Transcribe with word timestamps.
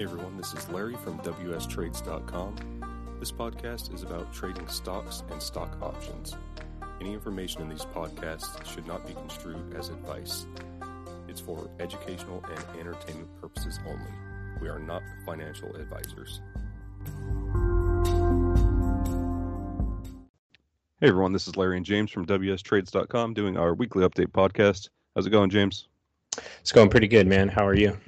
Hey 0.00 0.04
everyone, 0.04 0.38
this 0.38 0.54
is 0.54 0.66
Larry 0.70 0.94
from 0.94 1.18
WSTrades.com. 1.18 3.16
This 3.20 3.30
podcast 3.30 3.94
is 3.94 4.02
about 4.02 4.32
trading 4.32 4.66
stocks 4.66 5.22
and 5.30 5.42
stock 5.42 5.76
options. 5.82 6.34
Any 7.02 7.12
information 7.12 7.60
in 7.60 7.68
these 7.68 7.84
podcasts 7.84 8.64
should 8.64 8.86
not 8.86 9.06
be 9.06 9.12
construed 9.12 9.76
as 9.76 9.90
advice. 9.90 10.46
It's 11.28 11.42
for 11.42 11.68
educational 11.80 12.42
and 12.48 12.80
entertainment 12.80 13.28
purposes 13.42 13.78
only. 13.86 14.10
We 14.62 14.70
are 14.70 14.78
not 14.78 15.02
financial 15.26 15.76
advisors. 15.76 16.40
Hey 20.98 21.08
everyone, 21.08 21.34
this 21.34 21.46
is 21.46 21.58
Larry 21.58 21.76
and 21.76 21.84
James 21.84 22.10
from 22.10 22.24
WSTrades.com 22.24 23.34
doing 23.34 23.58
our 23.58 23.74
weekly 23.74 24.08
update 24.08 24.28
podcast. 24.28 24.88
How's 25.14 25.26
it 25.26 25.30
going, 25.30 25.50
James? 25.50 25.88
It's 26.60 26.72
going 26.72 26.88
pretty 26.88 27.08
good, 27.08 27.26
man. 27.26 27.50
How 27.50 27.66
are 27.66 27.74
you? 27.74 27.98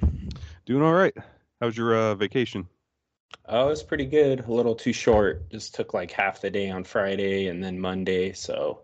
Doing 0.65 0.81
all 0.81 0.93
right. 0.93 1.15
How 1.63 1.67
was 1.67 1.77
your 1.77 1.95
uh, 1.95 2.13
vacation? 2.13 2.67
Oh, 3.45 3.67
it 3.67 3.69
was 3.69 3.83
pretty 3.83 4.05
good. 4.05 4.41
A 4.41 4.51
little 4.51 4.75
too 4.75 4.91
short. 4.91 5.49
Just 5.49 5.73
took 5.73 5.93
like 5.93 6.11
half 6.11 6.41
the 6.41 6.49
day 6.49 6.69
on 6.69 6.83
Friday 6.83 7.47
and 7.47 7.63
then 7.63 7.79
Monday. 7.79 8.33
So, 8.33 8.81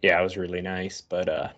yeah, 0.00 0.18
it 0.18 0.22
was 0.22 0.38
really 0.38 0.62
nice. 0.62 1.02
But 1.02 1.28
uh, 1.28 1.48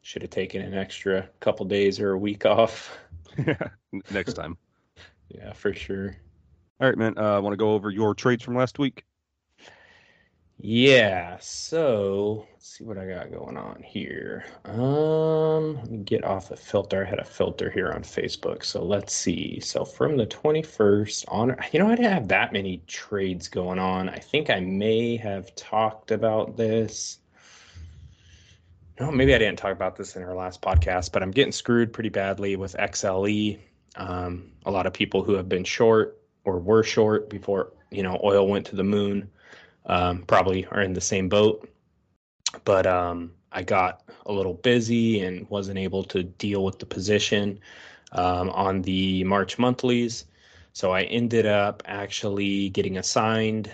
should 0.00 0.22
have 0.22 0.30
taken 0.30 0.62
an 0.62 0.72
extra 0.72 1.28
couple 1.40 1.66
days 1.66 2.00
or 2.00 2.12
a 2.12 2.18
week 2.18 2.46
off. 2.46 2.96
Yeah, 3.46 3.68
next 4.10 4.32
time. 4.32 4.56
yeah, 5.28 5.52
for 5.52 5.74
sure. 5.74 6.16
All 6.80 6.88
right, 6.88 6.96
man. 6.96 7.18
I 7.18 7.36
uh, 7.36 7.40
want 7.42 7.52
to 7.52 7.58
go 7.58 7.72
over 7.72 7.90
your 7.90 8.14
trades 8.14 8.42
from 8.42 8.56
last 8.56 8.78
week. 8.78 9.04
Yeah, 10.60 11.36
so 11.40 12.44
let's 12.52 12.78
see 12.78 12.82
what 12.82 12.98
I 12.98 13.06
got 13.06 13.30
going 13.30 13.56
on 13.56 13.80
here. 13.80 14.44
Um, 14.64 15.76
let 15.76 15.88
me 15.88 15.98
get 15.98 16.24
off 16.24 16.50
a 16.50 16.56
filter. 16.56 17.06
I 17.06 17.08
had 17.08 17.20
a 17.20 17.24
filter 17.24 17.70
here 17.70 17.92
on 17.92 18.02
Facebook. 18.02 18.64
So 18.64 18.82
let's 18.82 19.14
see. 19.14 19.60
So 19.60 19.84
from 19.84 20.16
the 20.16 20.26
21st 20.26 21.26
on, 21.28 21.56
you 21.70 21.78
know, 21.78 21.86
I 21.86 21.94
didn't 21.94 22.12
have 22.12 22.28
that 22.28 22.52
many 22.52 22.82
trades 22.88 23.46
going 23.46 23.78
on. 23.78 24.08
I 24.08 24.18
think 24.18 24.50
I 24.50 24.58
may 24.58 25.16
have 25.16 25.54
talked 25.54 26.10
about 26.10 26.56
this. 26.56 27.18
No, 28.98 29.12
maybe 29.12 29.36
I 29.36 29.38
didn't 29.38 29.60
talk 29.60 29.72
about 29.72 29.94
this 29.94 30.16
in 30.16 30.24
our 30.24 30.34
last 30.34 30.60
podcast, 30.60 31.12
but 31.12 31.22
I'm 31.22 31.30
getting 31.30 31.52
screwed 31.52 31.92
pretty 31.92 32.08
badly 32.08 32.56
with 32.56 32.74
XLE. 32.74 33.60
Um, 33.94 34.50
a 34.66 34.72
lot 34.72 34.86
of 34.86 34.92
people 34.92 35.22
who 35.22 35.34
have 35.34 35.48
been 35.48 35.62
short 35.62 36.20
or 36.44 36.58
were 36.58 36.82
short 36.82 37.30
before, 37.30 37.72
you 37.92 38.02
know, 38.02 38.20
oil 38.24 38.48
went 38.48 38.66
to 38.66 38.76
the 38.76 38.82
moon 38.82 39.30
um, 39.88 40.22
probably 40.22 40.66
are 40.66 40.82
in 40.82 40.92
the 40.92 41.00
same 41.00 41.28
boat. 41.28 41.68
But 42.64 42.86
um, 42.86 43.32
I 43.52 43.62
got 43.62 44.08
a 44.26 44.32
little 44.32 44.54
busy 44.54 45.20
and 45.20 45.48
wasn't 45.50 45.78
able 45.78 46.04
to 46.04 46.22
deal 46.22 46.64
with 46.64 46.78
the 46.78 46.86
position 46.86 47.60
um, 48.12 48.50
on 48.50 48.82
the 48.82 49.24
March 49.24 49.58
monthlies. 49.58 50.26
So 50.72 50.92
I 50.92 51.02
ended 51.02 51.46
up 51.46 51.82
actually 51.86 52.68
getting 52.70 52.98
assigned 52.98 53.70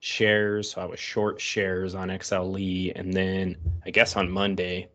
shares. 0.00 0.72
So 0.72 0.80
I 0.80 0.86
was 0.86 0.98
short 0.98 1.40
shares 1.40 1.94
on 1.94 2.08
XLE. 2.08 2.92
And 2.96 3.12
then 3.12 3.56
I 3.84 3.90
guess 3.90 4.16
on 4.16 4.30
Monday, 4.30 4.88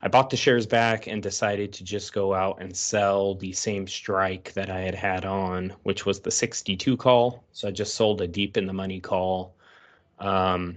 I 0.00 0.08
bought 0.08 0.30
the 0.30 0.36
shares 0.36 0.66
back 0.66 1.06
and 1.06 1.22
decided 1.22 1.72
to 1.74 1.84
just 1.84 2.12
go 2.12 2.34
out 2.34 2.60
and 2.60 2.76
sell 2.76 3.34
the 3.34 3.52
same 3.52 3.86
strike 3.86 4.52
that 4.54 4.70
I 4.70 4.80
had 4.80 4.94
had 4.94 5.24
on, 5.24 5.74
which 5.82 6.06
was 6.06 6.20
the 6.20 6.30
62 6.30 6.96
call. 6.96 7.44
So 7.52 7.68
I 7.68 7.70
just 7.72 7.94
sold 7.94 8.20
a 8.20 8.28
deep 8.28 8.56
in 8.56 8.66
the 8.66 8.72
money 8.72 9.00
call 9.00 9.56
um, 10.20 10.76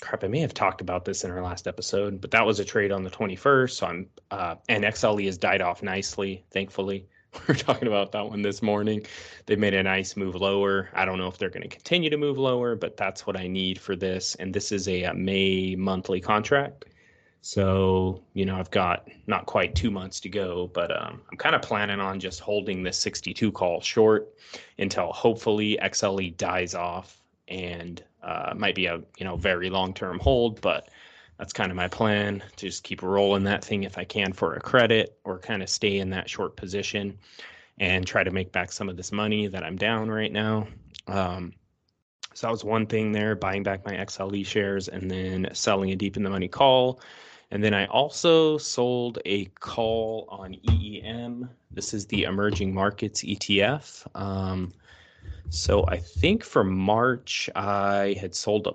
crap, 0.00 0.24
I 0.24 0.28
may 0.28 0.40
have 0.40 0.54
talked 0.54 0.80
about 0.80 1.04
this 1.04 1.24
in 1.24 1.30
our 1.30 1.42
last 1.42 1.66
episode, 1.66 2.20
but 2.20 2.30
that 2.30 2.44
was 2.44 2.60
a 2.60 2.64
trade 2.64 2.92
on 2.92 3.02
the 3.02 3.10
21st. 3.10 3.70
So 3.70 3.86
I'm, 3.86 4.06
uh, 4.30 4.56
and 4.68 4.84
XLE 4.84 5.24
has 5.26 5.38
died 5.38 5.60
off 5.60 5.82
nicely, 5.82 6.44
thankfully. 6.50 7.06
We 7.46 7.52
are 7.52 7.58
talking 7.58 7.88
about 7.88 8.10
that 8.12 8.26
one 8.26 8.40
this 8.40 8.62
morning. 8.62 9.06
They 9.44 9.54
made 9.54 9.74
a 9.74 9.82
nice 9.82 10.16
move 10.16 10.34
lower. 10.34 10.88
I 10.94 11.04
don't 11.04 11.18
know 11.18 11.28
if 11.28 11.36
they're 11.36 11.50
going 11.50 11.62
to 11.62 11.68
continue 11.68 12.08
to 12.08 12.16
move 12.16 12.38
lower, 12.38 12.74
but 12.74 12.96
that's 12.96 13.26
what 13.26 13.38
I 13.38 13.46
need 13.46 13.78
for 13.78 13.94
this. 13.94 14.34
And 14.36 14.52
this 14.52 14.72
is 14.72 14.88
a, 14.88 15.02
a 15.04 15.14
May 15.14 15.76
monthly 15.76 16.22
contract. 16.22 16.86
So, 17.42 18.22
you 18.32 18.46
know, 18.46 18.56
I've 18.56 18.70
got 18.70 19.08
not 19.26 19.44
quite 19.44 19.74
two 19.74 19.90
months 19.90 20.20
to 20.20 20.30
go, 20.30 20.70
but 20.72 20.90
um, 20.90 21.20
I'm 21.30 21.36
kind 21.36 21.54
of 21.54 21.60
planning 21.60 22.00
on 22.00 22.18
just 22.18 22.40
holding 22.40 22.82
this 22.82 22.98
62 22.98 23.52
call 23.52 23.82
short 23.82 24.34
until 24.78 25.12
hopefully 25.12 25.78
XLE 25.82 26.34
dies 26.38 26.74
off 26.74 27.18
and 27.48 28.02
uh, 28.22 28.54
might 28.56 28.74
be 28.74 28.86
a 28.86 29.02
you 29.18 29.24
know 29.24 29.36
very 29.36 29.70
long 29.70 29.94
term 29.94 30.18
hold, 30.18 30.60
but 30.60 30.88
that's 31.38 31.52
kind 31.52 31.70
of 31.70 31.76
my 31.76 31.88
plan 31.88 32.42
to 32.56 32.66
just 32.66 32.82
keep 32.82 33.02
rolling 33.02 33.44
that 33.44 33.64
thing 33.64 33.84
if 33.84 33.96
I 33.96 34.04
can 34.04 34.32
for 34.32 34.54
a 34.54 34.60
credit 34.60 35.18
or 35.24 35.38
kind 35.38 35.62
of 35.62 35.68
stay 35.68 35.98
in 35.98 36.10
that 36.10 36.28
short 36.28 36.56
position 36.56 37.16
and 37.78 38.06
try 38.06 38.24
to 38.24 38.30
make 38.32 38.50
back 38.50 38.72
some 38.72 38.88
of 38.88 38.96
this 38.96 39.12
money 39.12 39.46
that 39.46 39.62
I'm 39.62 39.76
down 39.76 40.10
right 40.10 40.32
now. 40.32 40.66
Um, 41.06 41.52
so 42.34 42.46
that 42.46 42.50
was 42.50 42.64
one 42.64 42.86
thing 42.86 43.12
there, 43.12 43.34
buying 43.34 43.62
back 43.62 43.84
my 43.84 43.94
XLE 43.94 44.44
shares 44.44 44.88
and 44.88 45.10
then 45.10 45.48
selling 45.52 45.90
a 45.92 45.96
deep 45.96 46.16
in 46.16 46.24
the 46.24 46.30
money 46.30 46.48
call. 46.48 47.00
And 47.50 47.64
then 47.64 47.72
I 47.72 47.86
also 47.86 48.58
sold 48.58 49.18
a 49.24 49.46
call 49.60 50.26
on 50.28 50.54
EEM. 50.68 51.48
This 51.70 51.94
is 51.94 52.06
the 52.06 52.24
emerging 52.24 52.74
markets 52.74 53.22
ETF. 53.22 54.06
Um, 54.14 54.72
so 55.50 55.84
I 55.88 55.96
think 55.96 56.44
for 56.44 56.64
March 56.64 57.48
I 57.54 58.16
had 58.20 58.34
sold 58.34 58.66
a 58.66 58.72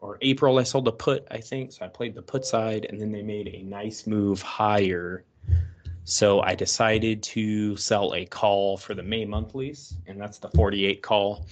or 0.00 0.18
April 0.20 0.58
I 0.58 0.62
sold 0.62 0.86
a 0.88 0.92
put, 0.92 1.26
I 1.30 1.38
think. 1.38 1.72
So 1.72 1.84
I 1.84 1.88
played 1.88 2.14
the 2.14 2.22
put 2.22 2.44
side 2.44 2.86
and 2.88 3.00
then 3.00 3.10
they 3.10 3.22
made 3.22 3.48
a 3.48 3.62
nice 3.62 4.06
move 4.06 4.40
higher. 4.42 5.24
So 6.04 6.40
I 6.40 6.54
decided 6.54 7.22
to 7.24 7.76
sell 7.76 8.14
a 8.14 8.24
call 8.24 8.78
for 8.78 8.94
the 8.94 9.02
May 9.02 9.26
monthlies, 9.26 9.94
and 10.06 10.18
that's 10.18 10.38
the 10.38 10.48
48 10.50 11.02
call. 11.02 11.44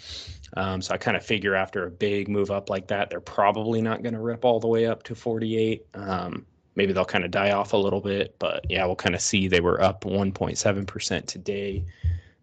Um, 0.57 0.81
so 0.81 0.95
I 0.95 0.97
kind 0.97 1.15
of 1.15 1.23
figure 1.27 1.55
after 1.55 1.85
a 1.85 1.91
big 1.91 2.29
move 2.29 2.51
up 2.51 2.71
like 2.71 2.87
that, 2.87 3.11
they're 3.11 3.21
probably 3.21 3.83
not 3.83 4.03
going 4.03 4.15
to 4.15 4.21
rip 4.21 4.47
all 4.47 4.59
the 4.59 4.67
way 4.67 4.87
up 4.87 5.03
to 5.05 5.15
48. 5.15 5.85
Um, 5.93 6.47
maybe 6.75 6.95
they'll 6.95 7.05
kind 7.05 7.25
of 7.25 7.31
die 7.31 7.51
off 7.51 7.75
a 7.75 7.77
little 7.77 8.01
bit, 8.01 8.35
but 8.39 8.65
yeah, 8.71 8.87
we'll 8.87 8.97
kind 8.97 9.15
of 9.15 9.21
see 9.21 9.47
they 9.47 9.61
were 9.61 9.83
up 9.83 10.05
1.7% 10.05 11.27
today. 11.27 11.85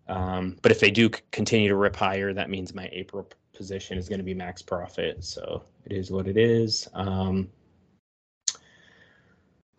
Um, 0.07 0.57
but 0.61 0.71
if 0.71 0.79
they 0.79 0.91
do 0.91 1.09
continue 1.31 1.69
to 1.69 1.75
rip 1.75 1.95
higher, 1.95 2.33
that 2.33 2.49
means 2.49 2.73
my 2.73 2.89
April 2.91 3.29
position 3.53 3.97
is 3.97 4.09
going 4.09 4.19
to 4.19 4.25
be 4.25 4.33
max 4.33 4.61
profit. 4.61 5.23
So 5.23 5.63
it 5.85 5.93
is 5.93 6.11
what 6.11 6.27
it 6.27 6.37
is. 6.37 6.87
Um, 6.93 7.49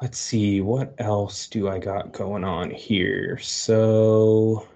let's 0.00 0.18
see, 0.18 0.60
what 0.60 0.94
else 0.98 1.46
do 1.48 1.68
I 1.68 1.78
got 1.78 2.12
going 2.12 2.44
on 2.44 2.70
here? 2.70 3.38
So, 3.38 4.66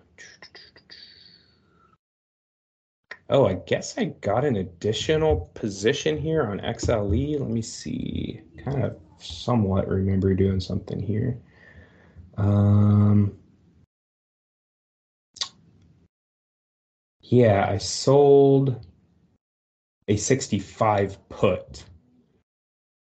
oh, 3.30 3.46
I 3.46 3.54
guess 3.54 3.96
I 3.98 4.06
got 4.20 4.44
an 4.44 4.56
additional 4.56 5.50
position 5.54 6.18
here 6.18 6.44
on 6.44 6.60
XLE. 6.60 7.40
Let 7.40 7.50
me 7.50 7.62
see. 7.62 8.42
Kind 8.64 8.84
of 8.84 8.96
somewhat 9.18 9.88
remember 9.88 10.34
doing 10.34 10.60
something 10.60 11.00
here. 11.00 11.38
Um, 12.36 13.36
Yeah, 17.30 17.66
I 17.68 17.76
sold 17.76 18.86
a 20.08 20.16
65 20.16 21.28
put. 21.28 21.84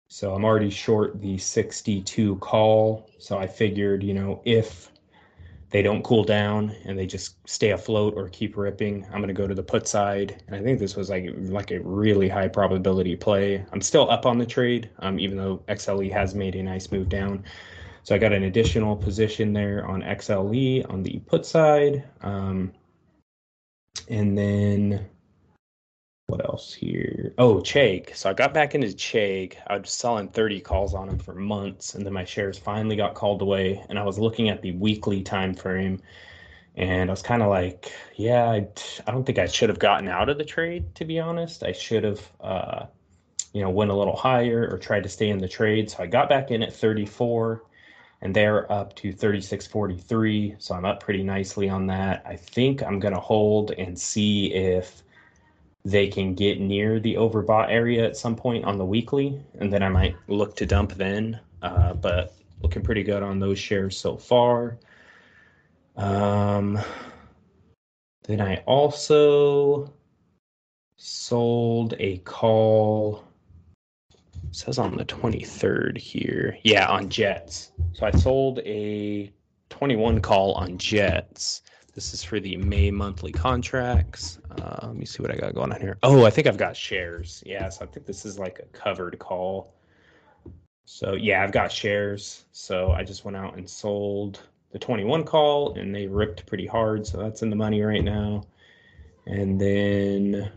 So 0.09 0.35
I'm 0.35 0.45
already 0.45 0.71
short 0.71 1.21
the 1.21 1.39
62 1.39 2.35
call. 2.37 3.09
So 3.21 3.39
I 3.39 3.47
figured, 3.47 4.03
you 4.03 4.15
know, 4.15 4.43
if 4.45 4.91
they 5.71 5.81
don't 5.81 6.03
cool 6.03 6.25
down 6.25 6.75
and 6.87 6.99
they 6.99 7.07
just 7.07 7.37
stay 7.49 7.71
afloat 7.71 8.15
or 8.17 8.29
keep 8.29 8.57
ripping, 8.57 9.05
I'm 9.07 9.19
going 9.19 9.29
to 9.29 9.33
go 9.35 9.47
to 9.47 9.55
the 9.55 9.63
put 9.63 9.87
side. 9.87 10.43
And 10.49 10.57
I 10.57 10.63
think 10.63 10.81
this 10.81 10.97
was 10.97 11.09
like 11.09 11.27
like 11.37 11.71
a 11.71 11.81
really 11.81 12.29
high 12.29 12.49
probability 12.49 13.15
play. 13.15 13.65
I'm 13.73 13.81
still 13.81 14.11
up 14.11 14.27
on 14.27 14.39
the 14.39 14.47
trade, 14.47 14.91
um, 14.99 15.21
even 15.21 15.37
though 15.37 15.59
XLE 15.69 16.11
has 16.13 16.35
made 16.35 16.57
a 16.57 16.63
nice 16.65 16.91
move 16.91 17.09
down. 17.09 17.45
So 18.03 18.17
I 18.17 18.19
got 18.19 18.33
an 18.33 18.43
additional 18.43 18.97
position 18.97 19.53
there 19.53 19.87
on 19.87 20.03
XLE 20.03 20.91
on 20.91 21.05
the 21.05 21.21
put 21.27 21.47
side. 21.47 22.03
Um, 22.23 22.73
and 24.09 24.37
then 24.37 25.09
what 26.27 26.45
else 26.45 26.75
here? 26.75 27.35
Oh, 27.39 27.59
Chegg. 27.59 28.15
So 28.17 28.29
I 28.29 28.33
got 28.35 28.53
back 28.53 28.75
into 28.75 28.89
Chegg. 28.89 29.55
I 29.69 29.79
was 29.79 29.91
selling 29.91 30.29
30 30.29 30.61
calls 30.61 30.93
on 30.93 31.07
them 31.07 31.19
for 31.19 31.35
months, 31.35 31.95
and 31.95 32.05
then 32.05 32.13
my 32.13 32.25
shares 32.25 32.59
finally 32.59 32.97
got 32.97 33.15
called 33.15 33.43
away. 33.43 33.85
And 33.89 33.99
I 33.99 34.03
was 34.03 34.19
looking 34.19 34.49
at 34.49 34.61
the 34.61 34.73
weekly 34.73 35.23
time 35.23 35.55
frame, 35.55 36.03
and 36.75 37.09
I 37.11 37.13
was 37.13 37.23
kind 37.23 37.43
of 37.43 37.49
like, 37.49 37.93
yeah, 38.17 38.51
I, 38.51 38.69
I 39.07 39.13
don't 39.13 39.25
think 39.25 39.39
I 39.39 39.47
should 39.47 39.69
have 39.69 39.79
gotten 39.79 40.09
out 40.09 40.29
of 40.29 40.37
the 40.37 40.45
trade. 40.45 40.95
To 40.97 41.05
be 41.05 41.21
honest, 41.21 41.63
I 41.63 41.71
should 41.73 42.03
have, 42.03 42.33
uh, 42.41 42.87
you 43.53 43.63
know, 43.63 43.71
went 43.71 43.93
a 43.93 43.97
little 43.97 44.17
higher 44.17 44.69
or 44.69 44.79
tried 44.79 45.05
to 45.05 45.09
stay 45.09 45.29
in 45.31 45.39
the 45.39 45.49
trade. 45.49 45.91
So 45.91 46.03
I 46.03 46.07
got 46.07 46.29
back 46.29 46.51
in 46.51 46.63
at 46.63 46.75
34 46.75 47.63
and 48.27 48.35
they're 48.37 48.71
up 48.73 48.97
to 48.97 49.13
36.43 49.15 50.57
so 50.61 50.75
i'm 50.75 50.85
up 50.85 51.01
pretty 51.01 51.23
nicely 51.23 51.71
on 51.71 51.87
that 51.89 52.25
i 52.27 52.37
think 52.37 52.83
i'm 52.83 53.01
going 53.01 53.15
to 53.15 53.21
hold 53.21 53.73
and 53.73 53.99
see 53.99 54.53
if 54.55 55.05
they 55.85 56.09
can 56.09 56.35
get 56.35 56.61
near 56.61 57.01
the 57.01 57.15
overbought 57.15 57.71
area 57.71 58.05
at 58.05 58.17
some 58.17 58.37
point 58.37 58.65
on 58.65 58.79
the 58.79 58.87
weekly 58.87 59.41
and 59.61 59.73
then 59.73 59.83
i 59.83 59.89
might 59.89 60.17
look 60.29 60.57
to 60.57 60.67
dump 60.67 60.95
then 60.95 61.41
uh, 61.63 61.95
but 61.95 62.35
looking 62.63 62.83
pretty 62.83 63.05
good 63.05 63.23
on 63.23 63.39
those 63.39 63.59
shares 63.59 63.99
so 63.99 64.17
far 64.17 64.79
Um, 65.97 66.79
then 68.25 68.41
I 68.43 68.59
also 68.67 69.93
sold 70.97 71.95
a 72.01 72.19
call. 72.19 73.26
Says 74.57 74.79
on 74.79 74.97
the 74.97 75.05
23rd 75.05 75.99
here. 75.99 76.57
Yeah, 76.65 76.87
on 76.87 77.11
Jets. 77.11 77.73
So 77.93 78.07
I 78.07 78.11
sold 78.11 78.61
a 78.61 79.31
21 79.69 80.21
call 80.21 80.55
on 80.55 80.79
Jets. 80.79 81.63
This 81.95 82.15
is 82.15 82.25
for 82.25 82.41
the 82.41 82.57
May 82.57 82.91
monthly 82.91 83.33
contracts. 83.33 84.39
Uh, 84.51 84.87
let 84.87 84.97
me 84.97 85.05
see 85.05 85.23
what 85.23 85.31
I 85.31 85.37
got 85.37 85.55
going 85.55 85.73
on 85.73 85.81
here. 85.81 85.99
Oh, 86.03 86.25
I 86.25 86.31
think 86.31 86.47
I've 86.47 86.57
got 86.57 86.75
shares. 86.75 87.43
Yeah, 87.45 87.69
so 87.69 87.85
I 87.85 87.89
think 87.89 88.07
this 88.07 88.25
is 88.25 88.39
like 88.39 88.59
a 88.59 88.67
covered 88.67 89.19
call. 89.19 89.75
So 90.87 91.15
yeah, 91.15 91.43
I've 91.43 91.53
got 91.53 91.71
shares. 91.71 92.47
So 92.53 92.93
I 92.93 93.05
just 93.05 93.27
went 93.27 93.37
out 93.37 93.57
and 93.57 93.69
sold 93.69 94.41
the 94.73 94.79
21 94.79 95.25
call 95.25 95.75
and 95.75 95.95
they 95.95 96.07
ripped 96.07 96.47
pretty 96.47 96.67
hard. 96.67 97.07
So 97.07 97.19
that's 97.19 97.43
in 97.43 97.51
the 97.51 97.57
money 97.57 97.83
right 97.83 98.05
now. 98.05 98.45
And 99.27 99.61
then 99.61 100.51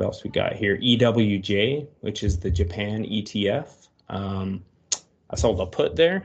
what 0.00 0.06
else 0.06 0.24
we 0.24 0.30
got 0.30 0.54
here? 0.54 0.78
EWJ, 0.78 1.86
which 2.00 2.22
is 2.22 2.38
the 2.38 2.50
Japan 2.50 3.04
ETF. 3.04 3.88
Um, 4.08 4.64
I 5.28 5.36
sold 5.36 5.60
a 5.60 5.66
put 5.66 5.94
there, 5.94 6.24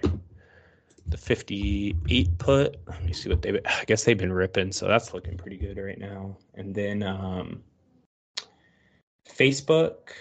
the 1.08 1.18
58 1.18 2.38
put. 2.38 2.78
Let 2.88 3.04
me 3.04 3.12
see 3.12 3.28
what 3.28 3.42
they. 3.42 3.60
I 3.66 3.84
guess 3.86 4.06
they've 4.06 4.18
been 4.18 4.32
ripping, 4.32 4.72
so 4.72 4.88
that's 4.88 5.14
looking 5.14 5.36
pretty 5.36 5.58
good 5.58 5.78
right 5.78 6.00
now. 6.00 6.38
And 6.54 6.74
then 6.74 7.04
um, 7.04 7.64
Facebook. 9.30 10.12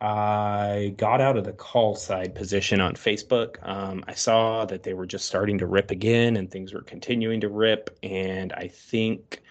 I 0.00 0.94
got 0.96 1.20
out 1.20 1.36
of 1.36 1.44
the 1.44 1.52
call 1.52 1.96
side 1.96 2.34
position 2.34 2.80
on 2.80 2.94
Facebook. 2.94 3.56
Um, 3.66 4.04
I 4.06 4.14
saw 4.14 4.64
that 4.64 4.84
they 4.84 4.94
were 4.94 5.06
just 5.06 5.26
starting 5.26 5.58
to 5.58 5.66
rip 5.66 5.90
again 5.90 6.36
and 6.36 6.48
things 6.48 6.72
were 6.72 6.82
continuing 6.82 7.40
to 7.40 7.48
rip. 7.48 7.98
And 8.04 8.52
I 8.52 8.68
think 8.68 9.42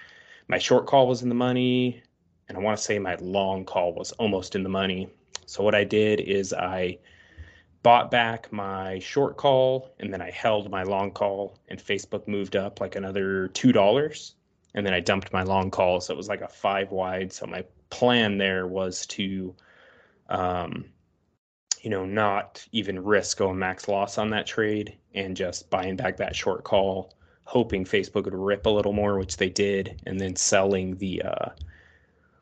my 0.47 0.57
short 0.57 0.85
call 0.85 1.05
was 1.05 1.21
in 1.21 1.27
the 1.27 1.35
money 1.35 2.01
and 2.47 2.57
I 2.57 2.61
want 2.61 2.77
to 2.77 2.83
say 2.83 2.99
my 2.99 3.15
long 3.15 3.65
call 3.65 3.93
was 3.93 4.11
almost 4.13 4.55
in 4.55 4.63
the 4.63 4.69
money. 4.69 5.09
So 5.45 5.63
what 5.63 5.75
I 5.75 5.83
did 5.83 6.21
is 6.21 6.53
I 6.53 6.97
bought 7.83 8.11
back 8.11 8.51
my 8.51 8.99
short 8.99 9.37
call 9.37 9.93
and 9.99 10.11
then 10.11 10.21
I 10.21 10.31
held 10.31 10.69
my 10.69 10.83
long 10.83 11.11
call 11.11 11.57
and 11.69 11.79
Facebook 11.79 12.27
moved 12.27 12.55
up 12.55 12.81
like 12.81 12.95
another 12.95 13.47
two 13.49 13.71
dollars 13.71 14.35
and 14.73 14.85
then 14.85 14.93
I 14.93 14.99
dumped 14.99 15.31
my 15.31 15.43
long 15.43 15.71
call 15.71 16.01
so 16.01 16.13
it 16.13 16.17
was 16.17 16.27
like 16.27 16.41
a 16.41 16.47
five 16.47 16.91
wide. 16.91 17.31
So 17.31 17.45
my 17.45 17.63
plan 17.89 18.37
there 18.37 18.67
was 18.67 19.05
to 19.07 19.55
um 20.29 20.85
you 21.81 21.89
know 21.89 22.05
not 22.05 22.65
even 22.73 23.01
risk 23.01 23.37
going 23.37 23.57
max 23.57 23.87
loss 23.87 24.17
on 24.17 24.29
that 24.31 24.45
trade 24.45 24.97
and 25.13 25.37
just 25.37 25.69
buying 25.69 25.95
back 25.95 26.17
that 26.17 26.35
short 26.35 26.63
call 26.65 27.13
hoping 27.45 27.85
Facebook 27.85 28.25
would 28.25 28.33
rip 28.33 28.65
a 28.65 28.69
little 28.69 28.91
more 28.91 29.17
which 29.17 29.37
they 29.37 29.49
did 29.49 30.01
and 30.05 30.19
then 30.19 30.35
selling 30.35 30.97
the 30.97 31.21
uh 31.21 31.49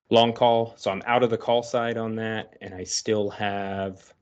long 0.09 0.33
call. 0.33 0.73
So 0.77 0.91
I'm 0.91 1.01
out 1.05 1.23
of 1.23 1.29
the 1.29 1.37
call 1.37 1.63
side 1.63 1.97
on 1.97 2.15
that, 2.15 2.57
and 2.61 2.73
I 2.73 2.83
still 2.83 3.29
have 3.31 4.13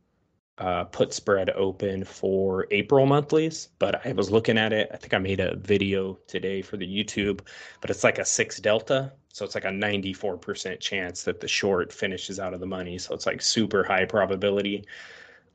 uh, 0.58 0.84
put 0.86 1.14
spread 1.14 1.50
open 1.52 2.04
for 2.04 2.68
April 2.72 3.06
monthlies. 3.06 3.70
But 3.80 4.06
I 4.06 4.14
was 4.14 4.32
looking 4.32 4.58
at 4.58 4.74
it. 4.74 4.90
I 4.94 4.98
think 4.98 5.14
I 5.14 5.18
made 5.18 5.40
a 5.40 5.56
video 5.56 6.20
today 6.28 6.62
for 6.62 6.78
the 6.78 6.88
YouTube, 6.88 7.42
but 7.82 7.90
it's 7.90 8.04
like 8.04 8.20
a 8.20 8.26
six 8.26 8.60
delta. 8.60 9.12
So 9.34 9.44
it's 9.46 9.56
like 9.56 9.66
a 9.66 9.70
94% 9.70 10.80
chance 10.80 11.24
that 11.24 11.42
the 11.42 11.48
short 11.48 11.92
finishes 11.92 12.40
out 12.40 12.54
of 12.54 12.60
the 12.60 12.68
money. 12.68 13.00
So 13.00 13.16
it's 13.16 13.26
like 13.26 13.42
super 13.42 13.84
high 13.84 14.06
probability. 14.06 14.86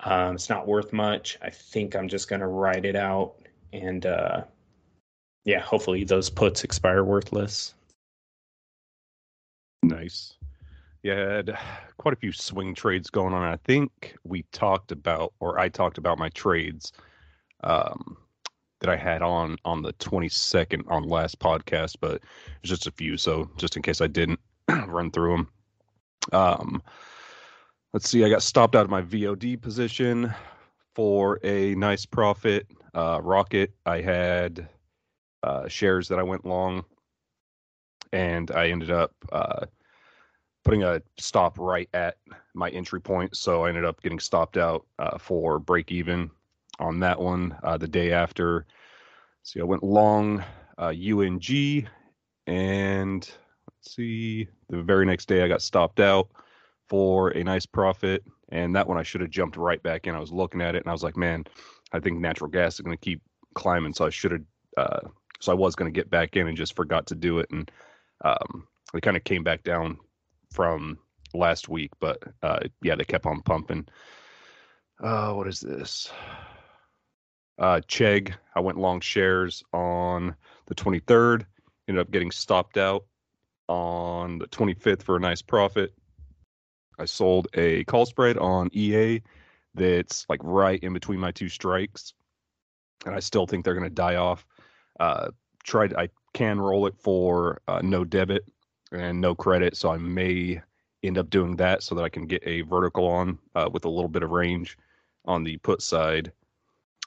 Um, 0.01 0.35
it's 0.35 0.49
not 0.49 0.67
worth 0.67 0.93
much. 0.93 1.39
I 1.43 1.51
think 1.51 1.95
I'm 1.95 2.09
just 2.09 2.29
going 2.29 2.41
to 2.41 2.49
ride 2.49 2.85
it 2.85 2.97
out. 2.97 3.35
And 3.73 4.05
uh, 4.05 4.43
yeah, 5.45 5.61
hopefully 5.61 6.03
those 6.03 6.29
puts 6.29 6.65
expire 6.65 7.05
worthless. 7.05 7.75
Nice. 9.83 10.37
Yeah, 11.03 11.15
I 11.15 11.33
had 11.37 11.59
quite 11.99 12.15
a 12.15 12.19
few 12.19 12.33
swing 12.33 12.75
trades 12.75 13.11
going 13.11 13.35
on. 13.35 13.43
I 13.43 13.57
think 13.57 14.17
we 14.25 14.43
talked 14.53 14.93
about, 14.93 15.33
or 15.41 15.59
I 15.59 15.69
talked 15.69 15.99
about 15.99 16.19
my 16.19 16.29
trades 16.31 16.93
um, 17.65 18.17
that 18.81 18.91
I 18.91 18.97
had 18.97 19.23
on 19.23 19.57
on 19.65 19.83
the 19.83 19.93
22nd 19.95 20.85
on 20.89 21.05
last 21.05 21.39
podcast, 21.39 21.97
but 22.01 22.23
it's 22.63 22.71
just 22.71 22.87
a 22.87 22.93
few. 22.93 23.17
So 23.17 23.51
just 23.57 23.77
in 23.77 23.83
case 23.83 24.01
I 24.01 24.07
didn't 24.07 24.41
run 24.87 25.11
through 25.11 25.37
them. 25.37 25.49
Um, 26.33 26.83
let's 27.93 28.09
see. 28.09 28.25
I 28.25 28.29
got 28.29 28.43
stopped 28.43 28.77
out 28.77 28.85
of 28.85 28.91
my 28.91 29.03
VOD 29.03 29.61
position 29.61 30.33
for 30.95 31.41
a 31.45 31.75
nice 31.77 32.05
profit. 32.05 32.67
Uh, 32.95 33.21
Rocket, 33.23 33.73
I 33.87 34.01
had 34.01 34.69
uh, 35.43 35.69
shares 35.69 36.09
that 36.09 36.19
I 36.19 36.23
went 36.23 36.45
long 36.45 36.85
and 38.12 38.50
I 38.50 38.69
ended 38.69 38.90
up 38.90 39.12
uh, 39.32 39.66
putting 40.64 40.82
a 40.82 41.02
stop 41.19 41.58
right 41.58 41.88
at 41.94 42.16
my 42.55 42.70
entry 42.70 43.00
point. 43.00 43.37
So 43.37 43.64
I 43.64 43.69
ended 43.69 43.84
up 43.84 44.02
getting 44.02 44.19
stopped 44.19 44.56
out 44.56 44.87
uh, 44.99 45.19
for 45.19 45.58
break 45.58 45.90
even 45.93 46.31
on 46.78 47.00
that 47.00 47.20
one 47.20 47.56
uh, 47.62 47.76
the 47.76 47.88
day 47.88 48.12
after. 48.12 48.66
See, 49.43 49.60
I 49.60 49.64
went 49.64 49.82
long 49.82 50.44
UNG, 50.78 51.87
uh, 51.87 52.50
and 52.50 53.31
let's 53.66 53.94
see, 53.94 54.49
the 54.69 54.82
very 54.82 55.06
next 55.06 55.26
day 55.26 55.43
I 55.43 55.49
got 55.49 55.62
stopped 55.62 56.00
out 56.00 56.28
for 56.88 57.31
a 57.31 57.44
nice 57.44 57.66
profit. 57.66 58.25
And 58.50 58.75
that 58.76 58.88
one 58.88 58.96
I 58.96 59.02
should 59.02 59.20
have 59.20 59.31
jumped 59.31 59.56
right 59.56 59.82
back 59.82 60.06
in. 60.06 60.14
I 60.14 60.20
was 60.20 60.32
looking 60.32 60.62
at 60.62 60.75
it 60.75 60.82
and 60.82 60.88
I 60.88 60.93
was 60.93 61.02
like, 61.02 61.16
man, 61.16 61.44
I 61.93 62.00
think 62.00 62.19
natural 62.19 62.50
gas 62.50 62.75
is 62.75 62.81
going 62.81 62.96
to 62.96 63.05
keep 63.05 63.20
climbing. 63.55 63.93
So 63.93 64.06
I 64.06 64.10
should 64.10 64.32
have, 64.32 64.43
uh, 64.76 65.00
so 65.40 65.52
I 65.52 65.55
was 65.55 65.75
going 65.75 65.93
to 65.93 65.96
get 65.99 66.10
back 66.10 66.37
in 66.37 66.49
and 66.49 66.56
just 66.56 66.75
forgot 66.75 67.06
to 67.08 67.14
do 67.14 67.38
it. 67.38 67.50
And 67.50 67.70
um, 68.25 68.67
they 68.93 69.00
kind 69.00 69.17
of 69.17 69.25
came 69.25 69.44
back 69.44 69.62
down 69.62 69.99
from 70.53 70.99
last 71.35 71.69
week, 71.69 71.91
but 72.00 72.23
uh, 72.43 72.61
yeah, 72.82 72.94
they 72.94 73.05
kept 73.05 73.26
on 73.26 73.43
pumping. 73.43 73.87
Uh, 75.03 75.32
what 75.32 75.47
is 75.47 75.61
this? 75.61 76.11
Uh, 77.59 77.81
Chegg, 77.88 78.35
I 78.55 78.61
went 78.61 78.79
long 78.79 79.00
shares 79.00 79.62
on 79.73 80.35
the 80.67 80.75
23rd, 80.75 81.44
ended 81.88 82.00
up 82.00 82.11
getting 82.11 82.31
stopped 82.31 82.76
out 82.76 83.05
on 83.69 84.38
the 84.38 84.47
25th 84.47 85.03
for 85.03 85.17
a 85.17 85.20
nice 85.20 85.43
profit. 85.43 85.93
I 86.99 87.05
sold 87.05 87.49
a 87.55 87.85
call 87.85 88.06
spread 88.06 88.38
on 88.38 88.70
EA 88.73 89.23
that's 89.75 90.26
like 90.29 90.41
right 90.43 90.82
in 90.82 90.93
between 90.93 91.20
my 91.20 91.31
two 91.31 91.49
strikes, 91.49 92.15
and 93.06 93.15
I 93.15 93.20
still 93.20 93.47
think 93.47 93.65
they're 93.65 93.75
going 93.75 93.85
to 93.85 93.91
die 93.91 94.17
off. 94.17 94.47
Uh, 94.99 95.31
tried, 95.62 95.94
I 95.94 96.09
can 96.35 96.61
roll 96.61 96.87
it 96.87 96.94
for 96.99 97.61
uh, 97.69 97.81
no 97.82 98.05
debit 98.05 98.44
and 98.93 99.20
no 99.20 99.35
credit, 99.35 99.77
so 99.77 99.91
I 99.91 99.99
may 99.99 100.61
end 101.03 101.19
up 101.19 101.31
doing 101.31 101.56
that 101.56 101.82
so 101.82 101.94
that 101.94 102.03
I 102.03 102.08
can 102.08 102.27
get 102.27 102.43
a 102.44 102.63
vertical 102.63 103.06
on 103.06 103.39
uh, 103.55 103.69
with 103.73 103.85
a 103.85 103.91
little 103.91 104.08
bit 104.08 104.23
of 104.23 104.31
range 104.31 104.77
on 105.25 105.44
the 105.44 105.56
put 105.58 105.82
side 105.82 106.32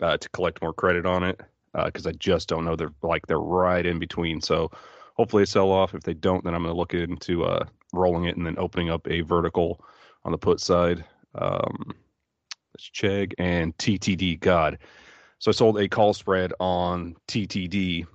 uh, 0.02 0.18
to 0.18 0.30
collect 0.30 0.62
more 0.62 0.74
credit 0.74 1.06
on 1.06 1.24
it 1.24 1.40
because 1.86 2.06
uh, 2.06 2.10
I 2.10 2.14
just 2.14 2.48
don't 2.48 2.66
know. 2.66 2.76
They're 2.76 2.94
like 3.02 3.28
they're 3.28 3.40
right 3.40 3.86
in 3.86 4.00
between. 4.00 4.42
So 4.42 4.72
hopefully 5.16 5.42
they 5.42 5.48
sell 5.48 5.72
off. 5.72 5.94
If 5.94 6.04
they 6.04 6.14
don't, 6.14 6.44
then 6.44 6.54
I'm 6.54 6.64
going 6.64 6.74
to 6.74 6.78
look 6.78 6.94
into 6.94 7.44
uh, 7.44 7.66
rolling 7.94 8.26
it 8.26 8.38
and 8.38 8.46
then 8.46 8.56
opening 8.58 8.90
up 8.90 9.08
a 9.08 9.22
vertical 9.22 9.84
on 10.24 10.32
the 10.32 10.38
put 10.38 10.60
side. 10.60 11.04
Um, 11.36 11.94
that's 12.74 12.90
Chegg 12.90 13.34
and 13.38 13.76
TTD. 13.78 14.40
God. 14.40 14.78
So 15.40 15.50
I 15.50 15.54
sold 15.54 15.80
a 15.80 15.88
call 15.88 16.14
spread 16.14 16.54
on 16.60 17.16
TTD 17.28 18.06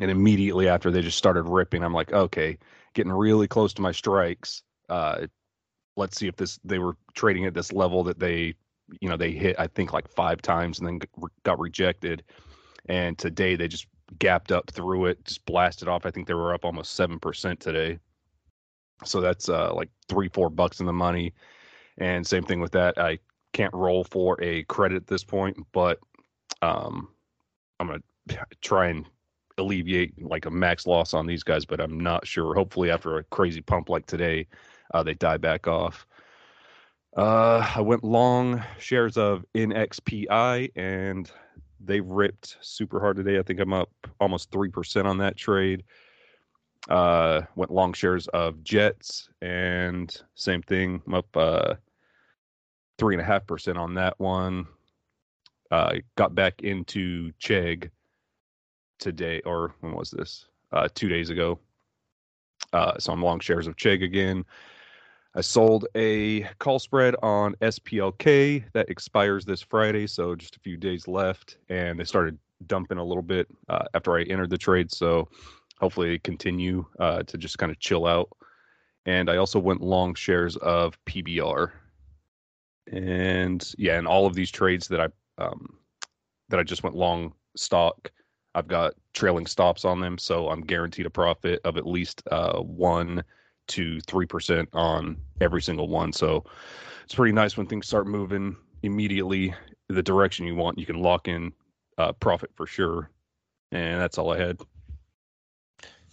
and 0.00 0.10
immediately 0.10 0.68
after 0.68 0.90
they 0.90 1.02
just 1.02 1.18
started 1.18 1.42
ripping 1.42 1.82
i'm 1.82 1.94
like 1.94 2.12
okay 2.12 2.58
getting 2.94 3.12
really 3.12 3.46
close 3.46 3.72
to 3.72 3.82
my 3.82 3.92
strikes 3.92 4.62
uh 4.88 5.26
let's 5.96 6.16
see 6.18 6.28
if 6.28 6.36
this 6.36 6.58
they 6.64 6.78
were 6.78 6.96
trading 7.14 7.46
at 7.46 7.54
this 7.54 7.72
level 7.72 8.04
that 8.04 8.18
they 8.18 8.54
you 9.00 9.08
know 9.08 9.16
they 9.16 9.32
hit 9.32 9.56
i 9.58 9.66
think 9.66 9.92
like 9.92 10.08
five 10.08 10.40
times 10.42 10.78
and 10.78 10.86
then 10.86 11.00
got 11.42 11.58
rejected. 11.58 12.22
And 12.88 13.18
today 13.18 13.56
they 13.56 13.66
just 13.66 13.86
gapped 14.18 14.52
up 14.52 14.70
through 14.70 15.06
it 15.06 15.24
just 15.24 15.44
blasted 15.44 15.88
off. 15.88 16.06
I 16.06 16.12
think 16.12 16.28
they 16.28 16.34
were 16.34 16.54
up 16.54 16.64
almost 16.64 16.96
7% 16.96 17.58
today. 17.58 17.98
So 19.04 19.20
that's 19.20 19.48
uh 19.48 19.74
like 19.74 19.90
three 20.08 20.28
four 20.28 20.50
bucks 20.50 20.78
in 20.78 20.86
the 20.86 20.92
money. 20.92 21.34
And 21.98 22.24
same 22.24 22.44
thing 22.44 22.60
with 22.60 22.72
that. 22.72 22.96
I 22.98 23.18
can't 23.52 23.74
roll 23.74 24.04
for 24.04 24.40
a 24.42 24.62
credit 24.64 24.96
at 24.96 25.06
this 25.06 25.24
point 25.24 25.56
but 25.72 25.98
um 26.60 27.08
i'm 27.80 27.86
gonna 27.86 28.02
try 28.60 28.88
and 28.88 29.06
alleviate 29.58 30.22
like 30.22 30.46
a 30.46 30.50
max 30.50 30.86
loss 30.86 31.14
on 31.14 31.26
these 31.26 31.42
guys, 31.42 31.64
but 31.64 31.80
I'm 31.80 31.98
not 31.98 32.26
sure. 32.26 32.54
Hopefully, 32.54 32.90
after 32.90 33.18
a 33.18 33.24
crazy 33.24 33.60
pump 33.60 33.88
like 33.88 34.06
today, 34.06 34.46
uh, 34.94 35.02
they 35.02 35.14
die 35.14 35.38
back 35.38 35.66
off. 35.66 36.06
Uh, 37.16 37.66
I 37.74 37.80
went 37.80 38.04
long 38.04 38.62
shares 38.78 39.16
of 39.16 39.44
NXPI 39.54 40.70
and 40.76 41.30
they 41.80 42.00
ripped 42.00 42.56
super 42.60 43.00
hard 43.00 43.16
today. 43.16 43.38
I 43.38 43.42
think 43.42 43.58
I'm 43.58 43.72
up 43.72 43.90
almost 44.20 44.50
3% 44.50 45.06
on 45.06 45.18
that 45.18 45.36
trade. 45.36 45.84
Uh, 46.90 47.42
went 47.56 47.72
long 47.72 47.92
shares 47.94 48.28
of 48.28 48.62
Jets 48.62 49.28
and 49.40 50.14
same 50.34 50.62
thing. 50.62 51.02
I'm 51.06 51.14
up 51.14 51.36
uh, 51.36 51.74
3.5% 52.98 53.76
on 53.76 53.94
that 53.94 54.18
one. 54.20 54.66
Uh, 55.70 55.94
got 56.16 56.34
back 56.34 56.62
into 56.62 57.32
Chegg 57.40 57.90
today, 58.98 59.40
or 59.44 59.74
when 59.80 59.94
was 59.94 60.10
this? 60.10 60.46
Uh, 60.72 60.88
two 60.94 61.08
days 61.08 61.30
ago. 61.30 61.58
Uh, 62.72 62.98
so 62.98 63.12
I'm 63.12 63.22
long 63.22 63.40
shares 63.40 63.66
of 63.66 63.76
Chegg 63.76 64.02
again. 64.02 64.44
I 65.34 65.42
sold 65.42 65.86
a 65.94 66.42
call 66.58 66.78
spread 66.78 67.14
on 67.22 67.54
SPLK 67.60 68.64
that 68.72 68.88
expires 68.88 69.44
this 69.44 69.60
Friday, 69.60 70.06
so 70.06 70.34
just 70.34 70.56
a 70.56 70.60
few 70.60 70.78
days 70.78 71.06
left, 71.06 71.58
and 71.68 72.00
they 72.00 72.04
started 72.04 72.38
dumping 72.66 72.96
a 72.96 73.04
little 73.04 73.22
bit 73.22 73.46
uh, 73.68 73.84
after 73.92 74.16
I 74.16 74.22
entered 74.22 74.48
the 74.48 74.56
trade. 74.56 74.90
So 74.90 75.28
hopefully 75.78 76.08
they 76.08 76.18
continue 76.18 76.86
uh, 76.98 77.22
to 77.24 77.36
just 77.36 77.58
kind 77.58 77.70
of 77.70 77.78
chill 77.80 78.06
out. 78.06 78.30
And 79.04 79.30
I 79.30 79.36
also 79.36 79.58
went 79.58 79.82
long 79.82 80.14
shares 80.14 80.56
of 80.56 80.98
PBR, 81.04 81.70
and 82.90 83.74
yeah, 83.78 83.98
and 83.98 84.06
all 84.06 84.26
of 84.26 84.34
these 84.34 84.50
trades 84.50 84.88
that 84.88 85.00
I 85.00 85.08
um, 85.42 85.78
that 86.48 86.58
I 86.58 86.62
just 86.62 86.82
went 86.82 86.96
long 86.96 87.34
stock, 87.56 88.10
I've 88.56 88.66
got 88.66 88.94
trailing 89.12 89.46
stops 89.46 89.84
on 89.84 90.00
them, 90.00 90.16
so 90.16 90.48
I'm 90.48 90.62
guaranteed 90.62 91.04
a 91.04 91.10
profit 91.10 91.60
of 91.64 91.76
at 91.76 91.86
least 91.86 92.22
uh, 92.30 92.60
one 92.60 93.22
to 93.68 94.00
three 94.00 94.26
percent 94.26 94.68
on 94.72 95.18
every 95.42 95.60
single 95.60 95.88
one. 95.88 96.12
So 96.12 96.44
it's 97.04 97.14
pretty 97.14 97.32
nice 97.34 97.56
when 97.56 97.66
things 97.66 97.86
start 97.86 98.06
moving 98.06 98.56
immediately 98.82 99.54
the 99.88 100.02
direction 100.02 100.46
you 100.46 100.54
want. 100.54 100.78
You 100.78 100.86
can 100.86 101.00
lock 101.00 101.28
in 101.28 101.52
uh, 101.98 102.12
profit 102.12 102.50
for 102.54 102.66
sure, 102.66 103.10
and 103.72 104.00
that's 104.00 104.16
all 104.16 104.32
I 104.32 104.38
had. 104.38 104.58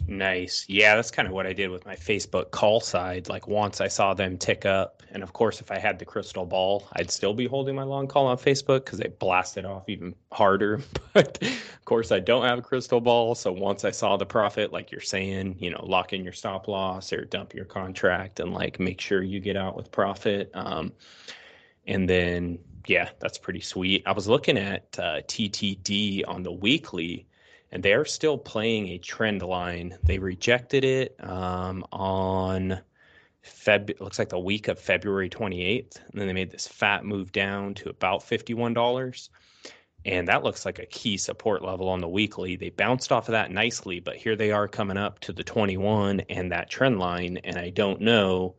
Nice. 0.08 0.66
Yeah, 0.68 0.96
that's 0.96 1.12
kind 1.12 1.30
of 1.30 1.34
what 1.34 1.48
I 1.48 1.54
did 1.54 1.70
with 1.70 1.86
my 1.86 1.96
Facebook 1.96 2.52
call 2.52 2.82
side. 2.82 3.30
Like 3.30 3.48
once 3.48 3.80
I 3.80 3.88
saw 3.88 4.14
them 4.14 4.38
tick 4.38 4.66
up, 4.66 5.03
and 5.14 5.22
of 5.22 5.32
course, 5.32 5.62
if 5.62 5.72
I 5.72 5.78
had 5.78 6.00
the 6.00 6.06
crystal 6.06 6.46
ball, 6.46 6.88
I'd 6.94 7.12
still 7.12 7.34
be 7.34 7.46
holding 7.46 7.76
my 7.76 7.84
long 7.84 8.08
call 8.08 8.26
on 8.26 8.38
Facebook 8.38 8.86
because 8.86 8.98
they 8.98 9.10
blasted 9.20 9.64
off 9.64 9.88
even 9.88 10.16
harder. 10.32 10.82
But 11.14 11.44
of 11.44 11.86
course, 11.86 12.12
I 12.12 12.20
don't 12.20 12.44
have 12.44 12.58
a 12.58 12.64
crystal 12.64 13.00
ball. 13.00 13.36
So 13.36 13.52
once 13.52 13.86
I 13.86 13.92
saw 13.92 14.18
the 14.18 14.26
profit, 14.26 14.74
like 14.74 14.92
you're 14.92 15.00
saying, 15.00 15.58
you 15.60 15.70
know, 15.70 15.86
lock 15.86 16.12
in 16.12 16.24
your 16.24 16.34
stop 16.34 16.68
loss 16.68 17.14
or 17.14 17.26
dump 17.26 17.54
your 17.54 17.66
contract 17.66 18.40
and 18.40 18.52
like 18.52 18.80
make 18.80 19.00
sure 19.00 19.22
you 19.22 19.40
get 19.40 19.56
out 19.56 19.76
with 19.76 19.92
profit. 19.92 20.50
Um, 20.56 20.92
and 21.86 22.10
then, 22.10 22.58
yeah, 22.88 23.10
that's 23.20 23.38
pretty 23.38 23.62
sweet. 23.62 24.02
I 24.08 24.14
was 24.14 24.28
looking 24.28 24.58
at 24.58 24.98
uh, 24.98 25.22
TTD 25.28 26.28
on 26.28 26.42
the 26.42 26.52
weekly 26.52 27.28
and 27.72 27.84
they're 27.84 28.06
still 28.06 28.40
playing 28.40 28.88
a 28.88 28.98
trend 28.98 29.44
line. 29.44 29.96
They 30.02 30.18
rejected 30.18 30.84
it 30.84 31.16
um, 31.20 31.86
on 31.92 32.80
Feb. 33.46 34.00
looks 34.00 34.20
like 34.20 34.30
the 34.30 34.40
week 34.40 34.68
of 34.68 34.80
February 34.80 35.30
28th, 35.30 36.00
and 36.12 36.20
then 36.20 36.28
they 36.28 36.34
made 36.34 36.52
this 36.52 36.68
fat 36.68 37.06
move 37.06 37.32
down 37.32 37.74
to 37.76 37.90
about 37.90 38.22
$51. 38.22 39.30
And 40.06 40.28
that 40.28 40.44
looks 40.44 40.66
like 40.66 40.80
a 40.80 40.86
key 40.86 41.18
support 41.18 41.64
level 41.64 41.88
on 41.88 42.02
the 42.02 42.10
weekly. 42.10 42.56
They 42.56 42.70
bounced 42.70 43.12
off 43.12 43.30
of 43.30 43.34
that 43.34 43.52
nicely, 43.52 44.00
but 44.00 44.18
here 44.18 44.36
they 44.36 44.52
are 44.52 44.68
coming 44.68 44.98
up 44.98 45.20
to 45.22 45.34
the 45.34 45.44
21 45.44 46.22
and 46.30 46.52
that 46.52 46.70
trend 46.70 47.00
line. 47.00 47.38
And 47.38 47.58
I 47.58 47.70
don't 47.70 48.02
know, 48.02 48.56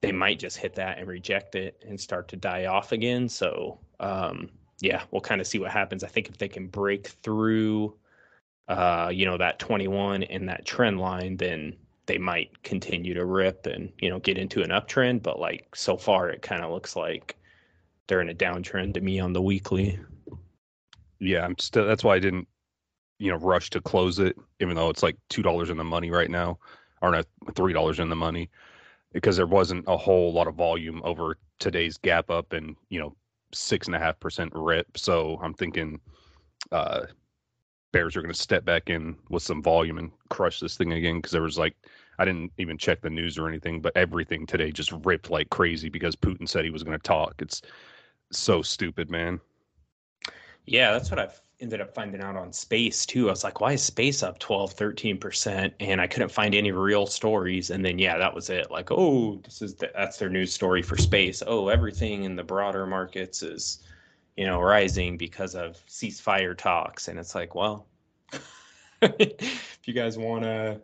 they 0.00 0.12
might 0.12 0.38
just 0.38 0.56
hit 0.56 0.74
that 0.76 0.98
and 0.98 1.06
reject 1.06 1.54
it 1.54 1.82
and 1.86 2.00
start 2.00 2.28
to 2.28 2.36
die 2.36 2.66
off 2.66 2.92
again. 2.92 3.28
So, 3.28 3.78
um, 4.00 4.48
yeah, 4.80 5.02
we'll 5.10 5.20
kind 5.20 5.40
of 5.40 5.46
see 5.46 5.58
what 5.58 5.70
happens. 5.70 6.02
I 6.04 6.08
think 6.08 6.28
if 6.28 6.38
they 6.38 6.48
can 6.48 6.68
break 6.68 7.08
through 7.08 7.94
uh, 8.68 9.10
you 9.12 9.26
know, 9.26 9.38
that 9.38 9.58
21 9.58 10.24
and 10.24 10.48
that 10.48 10.64
trend 10.64 11.00
line, 11.00 11.36
then 11.36 11.76
they 12.06 12.18
might 12.18 12.62
continue 12.62 13.14
to 13.14 13.24
rip 13.24 13.66
and, 13.66 13.92
you 14.00 14.08
know, 14.08 14.18
get 14.20 14.38
into 14.38 14.62
an 14.62 14.70
uptrend. 14.70 15.22
But 15.22 15.38
like 15.38 15.74
so 15.74 15.96
far, 15.96 16.28
it 16.30 16.42
kind 16.42 16.62
of 16.62 16.70
looks 16.70 16.96
like 16.96 17.36
they're 18.06 18.20
in 18.20 18.30
a 18.30 18.34
downtrend 18.34 18.94
to 18.94 19.00
me 19.00 19.18
on 19.18 19.32
the 19.32 19.42
weekly. 19.42 19.98
Yeah, 21.18 21.44
I'm 21.44 21.58
still, 21.58 21.86
that's 21.86 22.04
why 22.04 22.14
I 22.14 22.18
didn't, 22.18 22.46
you 23.18 23.30
know, 23.30 23.38
rush 23.38 23.70
to 23.70 23.80
close 23.80 24.18
it, 24.18 24.36
even 24.60 24.76
though 24.76 24.90
it's 24.90 25.02
like 25.02 25.16
$2 25.30 25.70
in 25.70 25.76
the 25.76 25.84
money 25.84 26.10
right 26.10 26.30
now, 26.30 26.58
or 27.02 27.10
not 27.10 27.26
$3 27.46 27.98
in 27.98 28.08
the 28.08 28.16
money, 28.16 28.50
because 29.12 29.36
there 29.36 29.46
wasn't 29.46 29.84
a 29.88 29.96
whole 29.96 30.32
lot 30.32 30.46
of 30.46 30.54
volume 30.54 31.00
over 31.04 31.38
today's 31.58 31.96
gap 31.96 32.30
up 32.30 32.52
and, 32.52 32.76
you 32.90 33.00
know, 33.00 33.16
six 33.52 33.86
and 33.86 33.96
a 33.96 33.98
half 33.98 34.20
percent 34.20 34.52
rip. 34.54 34.98
So 34.98 35.40
I'm 35.42 35.54
thinking, 35.54 35.98
uh, 36.70 37.06
Bears 37.92 38.16
are 38.16 38.20
going 38.20 38.32
to 38.32 38.38
step 38.38 38.64
back 38.64 38.90
in 38.90 39.16
with 39.30 39.42
some 39.42 39.62
volume 39.62 39.96
and 39.96 40.10
crush 40.28 40.60
this 40.60 40.76
thing 40.76 40.92
again 40.92 41.16
because 41.16 41.32
there 41.32 41.42
was 41.42 41.56
like 41.56 41.74
I 42.18 42.24
didn't 42.24 42.52
even 42.58 42.78
check 42.78 43.00
the 43.00 43.10
news 43.10 43.38
or 43.38 43.48
anything, 43.48 43.80
but 43.80 43.96
everything 43.96 44.46
today 44.46 44.70
just 44.70 44.92
ripped 45.04 45.30
like 45.30 45.50
crazy 45.50 45.88
because 45.88 46.16
Putin 46.16 46.48
said 46.48 46.64
he 46.64 46.70
was 46.70 46.82
going 46.82 46.98
to 46.98 47.02
talk. 47.02 47.34
It's 47.40 47.62
so 48.30 48.62
stupid, 48.62 49.10
man. 49.10 49.40
Yeah, 50.64 50.92
that's 50.92 51.10
what 51.10 51.20
I've 51.20 51.40
ended 51.60 51.80
up 51.80 51.94
finding 51.94 52.20
out 52.20 52.36
on 52.36 52.52
space 52.52 53.06
too. 53.06 53.28
I 53.28 53.30
was 53.30 53.44
like, 53.44 53.60
why 53.60 53.72
is 53.72 53.82
space 53.82 54.22
up 54.22 54.38
12, 54.38 54.76
13%? 54.76 55.72
And 55.80 56.00
I 56.00 56.06
couldn't 56.06 56.30
find 56.30 56.54
any 56.54 56.72
real 56.72 57.06
stories. 57.06 57.70
And 57.70 57.84
then, 57.84 57.98
yeah, 57.98 58.18
that 58.18 58.34
was 58.34 58.50
it. 58.50 58.70
Like, 58.70 58.90
oh, 58.90 59.40
this 59.44 59.62
is 59.62 59.74
the, 59.74 59.90
that's 59.94 60.18
their 60.18 60.28
news 60.28 60.52
story 60.52 60.82
for 60.82 60.96
space. 60.96 61.42
Oh, 61.46 61.68
everything 61.68 62.24
in 62.24 62.36
the 62.36 62.44
broader 62.44 62.86
markets 62.86 63.42
is 63.42 63.84
you 64.36 64.44
know, 64.44 64.60
rising 64.60 65.16
because 65.16 65.54
of 65.54 65.82
ceasefire 65.88 66.56
talks. 66.56 67.08
And 67.08 67.18
it's 67.18 67.34
like, 67.34 67.54
well, 67.54 67.86
if 69.02 69.80
you 69.84 69.94
guys 69.94 70.18
want 70.18 70.44
to, 70.44 70.80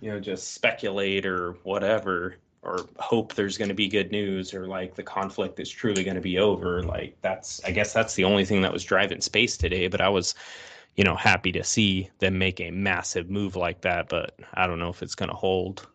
you 0.00 0.10
know, 0.10 0.20
just 0.20 0.54
speculate 0.54 1.26
or 1.26 1.52
whatever, 1.62 2.36
or 2.62 2.86
hope 2.98 3.34
there's 3.34 3.58
going 3.58 3.68
to 3.68 3.74
be 3.74 3.88
good 3.88 4.10
news 4.10 4.54
or 4.54 4.66
like 4.66 4.94
the 4.94 5.02
conflict 5.02 5.60
is 5.60 5.70
truly 5.70 6.04
going 6.04 6.14
to 6.14 6.20
be 6.20 6.38
over, 6.38 6.82
like 6.82 7.16
that's, 7.20 7.62
I 7.64 7.70
guess 7.70 7.92
that's 7.92 8.14
the 8.14 8.24
only 8.24 8.44
thing 8.44 8.62
that 8.62 8.72
was 8.72 8.84
driving 8.84 9.20
space 9.20 9.56
today. 9.56 9.88
But 9.88 10.00
I 10.00 10.08
was, 10.08 10.34
you 10.96 11.04
know, 11.04 11.16
happy 11.16 11.52
to 11.52 11.64
see 11.64 12.10
them 12.18 12.38
make 12.38 12.60
a 12.60 12.70
massive 12.70 13.30
move 13.30 13.56
like 13.56 13.82
that. 13.82 14.08
But 14.08 14.38
I 14.54 14.66
don't 14.66 14.78
know 14.78 14.90
if 14.90 15.02
it's 15.02 15.14
going 15.14 15.30
to 15.30 15.36
hold 15.36 15.86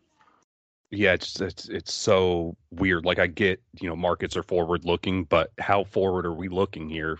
yeah 0.92 1.14
it's 1.14 1.40
it's 1.40 1.70
it's 1.70 1.94
so 1.94 2.56
weird 2.72 3.06
like 3.06 3.20
i 3.20 3.28
get 3.28 3.62
you 3.80 3.88
know 3.88 3.96
markets 3.96 4.36
are 4.36 4.44
forward 4.44 4.86
looking 4.86 5.24
but 5.26 5.52
how 5.60 5.84
forward 5.84 6.26
are 6.26 6.34
we 6.34 6.50
looking 6.50 6.90
here 6.90 7.20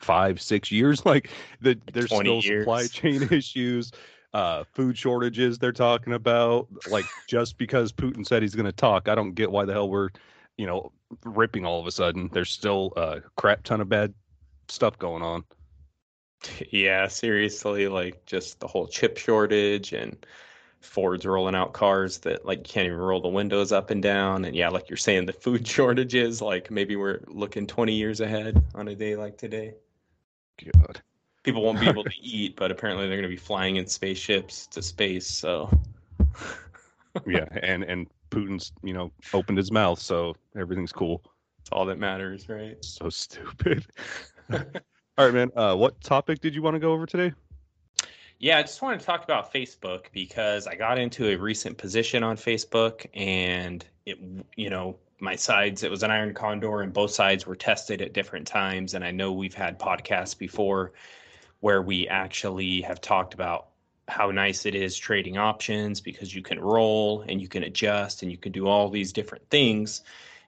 five 0.00 0.40
six 0.40 0.70
years 0.70 1.04
like 1.06 1.30
the, 1.60 1.78
there's 1.92 2.06
still 2.06 2.40
years. 2.40 2.62
supply 2.62 2.86
chain 2.86 3.22
issues 3.30 3.92
uh 4.34 4.64
food 4.72 4.96
shortages 4.96 5.58
they're 5.58 5.72
talking 5.72 6.12
about 6.12 6.66
like 6.90 7.04
just 7.28 7.58
because 7.58 7.92
putin 7.92 8.26
said 8.26 8.42
he's 8.42 8.54
going 8.54 8.66
to 8.66 8.72
talk 8.72 9.08
i 9.08 9.14
don't 9.14 9.34
get 9.34 9.50
why 9.50 9.64
the 9.64 9.72
hell 9.72 9.88
we're 9.88 10.10
you 10.56 10.66
know 10.66 10.92
ripping 11.24 11.64
all 11.64 11.80
of 11.80 11.86
a 11.86 11.92
sudden 11.92 12.28
there's 12.32 12.50
still 12.50 12.92
a 12.96 13.20
crap 13.36 13.62
ton 13.62 13.80
of 13.80 13.88
bad 13.88 14.12
stuff 14.68 14.98
going 14.98 15.22
on 15.22 15.44
yeah 16.70 17.06
seriously 17.06 17.88
like 17.88 18.24
just 18.26 18.60
the 18.60 18.66
whole 18.66 18.86
chip 18.86 19.16
shortage 19.16 19.92
and 19.92 20.26
Ford's 20.86 21.26
rolling 21.26 21.54
out 21.54 21.72
cars 21.72 22.18
that 22.18 22.44
like 22.46 22.58
you 22.58 22.64
can't 22.64 22.86
even 22.86 22.98
roll 22.98 23.20
the 23.20 23.28
windows 23.28 23.72
up 23.72 23.90
and 23.90 24.02
down. 24.02 24.44
And 24.44 24.54
yeah, 24.54 24.68
like 24.68 24.88
you're 24.88 24.96
saying, 24.96 25.26
the 25.26 25.32
food 25.32 25.66
shortages, 25.68 26.40
like 26.40 26.70
maybe 26.70 26.96
we're 26.96 27.20
looking 27.26 27.66
20 27.66 27.92
years 27.92 28.20
ahead 28.20 28.62
on 28.74 28.88
a 28.88 28.94
day 28.94 29.16
like 29.16 29.36
today. 29.36 29.74
God. 30.72 31.00
People 31.46 31.62
won't 31.62 31.78
be 31.78 31.88
able 31.88 32.02
to 32.02 32.10
eat, 32.20 32.56
but 32.56 32.72
apparently 32.72 33.06
they're 33.06 33.16
going 33.16 33.30
to 33.30 33.34
be 33.34 33.36
flying 33.36 33.76
in 33.76 33.86
spaceships 33.86 34.66
to 34.66 34.82
space. 34.82 35.28
So. 35.28 35.70
yeah, 37.26 37.46
and 37.62 37.84
and 37.84 38.08
Putin's 38.30 38.72
you 38.82 38.92
know 38.92 39.12
opened 39.32 39.56
his 39.56 39.70
mouth, 39.70 40.00
so 40.00 40.34
everything's 40.58 40.92
cool. 40.92 41.22
It's 41.60 41.70
all 41.70 41.86
that 41.86 41.98
matters, 41.98 42.48
right? 42.48 42.76
So 42.84 43.08
stupid. 43.08 43.86
all 44.52 44.60
right, 45.16 45.32
man. 45.32 45.52
Uh, 45.54 45.76
what 45.76 46.00
topic 46.00 46.40
did 46.40 46.52
you 46.52 46.62
want 46.62 46.74
to 46.74 46.80
go 46.80 46.92
over 46.92 47.06
today? 47.06 47.32
Yeah, 48.40 48.58
I 48.58 48.62
just 48.62 48.82
wanted 48.82 49.00
to 49.00 49.06
talk 49.06 49.22
about 49.22 49.52
Facebook 49.52 50.06
because 50.12 50.66
I 50.66 50.74
got 50.74 50.98
into 50.98 51.28
a 51.28 51.36
recent 51.36 51.78
position 51.78 52.22
on 52.22 52.36
Facebook 52.36 53.06
and 53.14 53.84
it, 54.04 54.18
you 54.56 54.68
know, 54.68 54.98
my 55.20 55.34
sides, 55.34 55.82
it 55.82 55.90
was 55.90 56.02
an 56.02 56.10
iron 56.10 56.34
condor 56.34 56.82
and 56.82 56.92
both 56.92 57.12
sides 57.12 57.46
were 57.46 57.56
tested 57.56 58.02
at 58.02 58.12
different 58.12 58.46
times. 58.46 58.94
And 58.94 59.02
I 59.02 59.10
know 59.10 59.32
we've 59.32 59.54
had 59.54 59.78
podcasts 59.78 60.36
before 60.36 60.92
where 61.66 61.82
we 61.82 62.06
actually 62.06 62.80
have 62.80 63.00
talked 63.00 63.34
about 63.34 63.70
how 64.06 64.30
nice 64.30 64.66
it 64.66 64.74
is 64.76 64.96
trading 64.96 65.36
options 65.36 66.00
because 66.00 66.32
you 66.32 66.40
can 66.40 66.60
roll 66.60 67.22
and 67.22 67.40
you 67.40 67.48
can 67.48 67.64
adjust 67.64 68.22
and 68.22 68.30
you 68.30 68.38
can 68.38 68.52
do 68.52 68.68
all 68.68 68.88
these 68.88 69.12
different 69.12 69.42
things. 69.50 70.02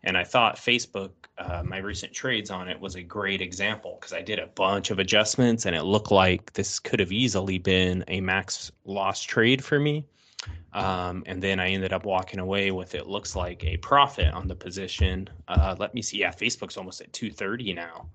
And 0.05 0.17
I 0.17 0.23
thought 0.23 0.55
Facebook, 0.55 1.11
uh, 1.37 1.65
my 1.65 1.79
recent 1.79 2.13
trades 2.13 2.53
on 2.53 2.69
it 2.69 2.79
was 2.79 2.95
a 2.95 3.03
great 3.03 3.43
example 3.43 3.99
because 3.99 4.13
I 4.13 4.23
did 4.23 4.39
a 4.39 4.47
bunch 4.47 4.93
of 4.93 5.01
adjustments 5.01 5.67
and 5.67 5.75
it 5.75 5.83
looked 5.83 6.13
like 6.13 6.53
this 6.53 6.79
could 6.79 7.01
have 7.01 7.11
easily 7.11 7.59
been 7.59 8.05
a 8.07 8.21
max 8.21 8.71
loss 8.85 9.25
trade 9.25 9.65
for 9.65 9.81
me. 9.81 10.07
Um, 10.73 11.25
and 11.27 11.43
then 11.43 11.59
I 11.59 11.71
ended 11.71 11.93
up 11.93 12.05
walking 12.05 12.39
away 12.39 12.71
with 12.71 12.95
it 12.95 13.09
looks 13.09 13.35
like 13.35 13.65
a 13.65 13.77
profit 13.79 14.33
on 14.33 14.47
the 14.47 14.55
position. 14.55 15.29
Uh, 15.49 15.75
let 15.81 15.95
me 15.95 16.01
see. 16.01 16.19
Yeah, 16.19 16.31
Facebook's 16.31 16.77
almost 16.77 17.01
at 17.01 17.13
230 17.13 17.75
now. 17.75 18.07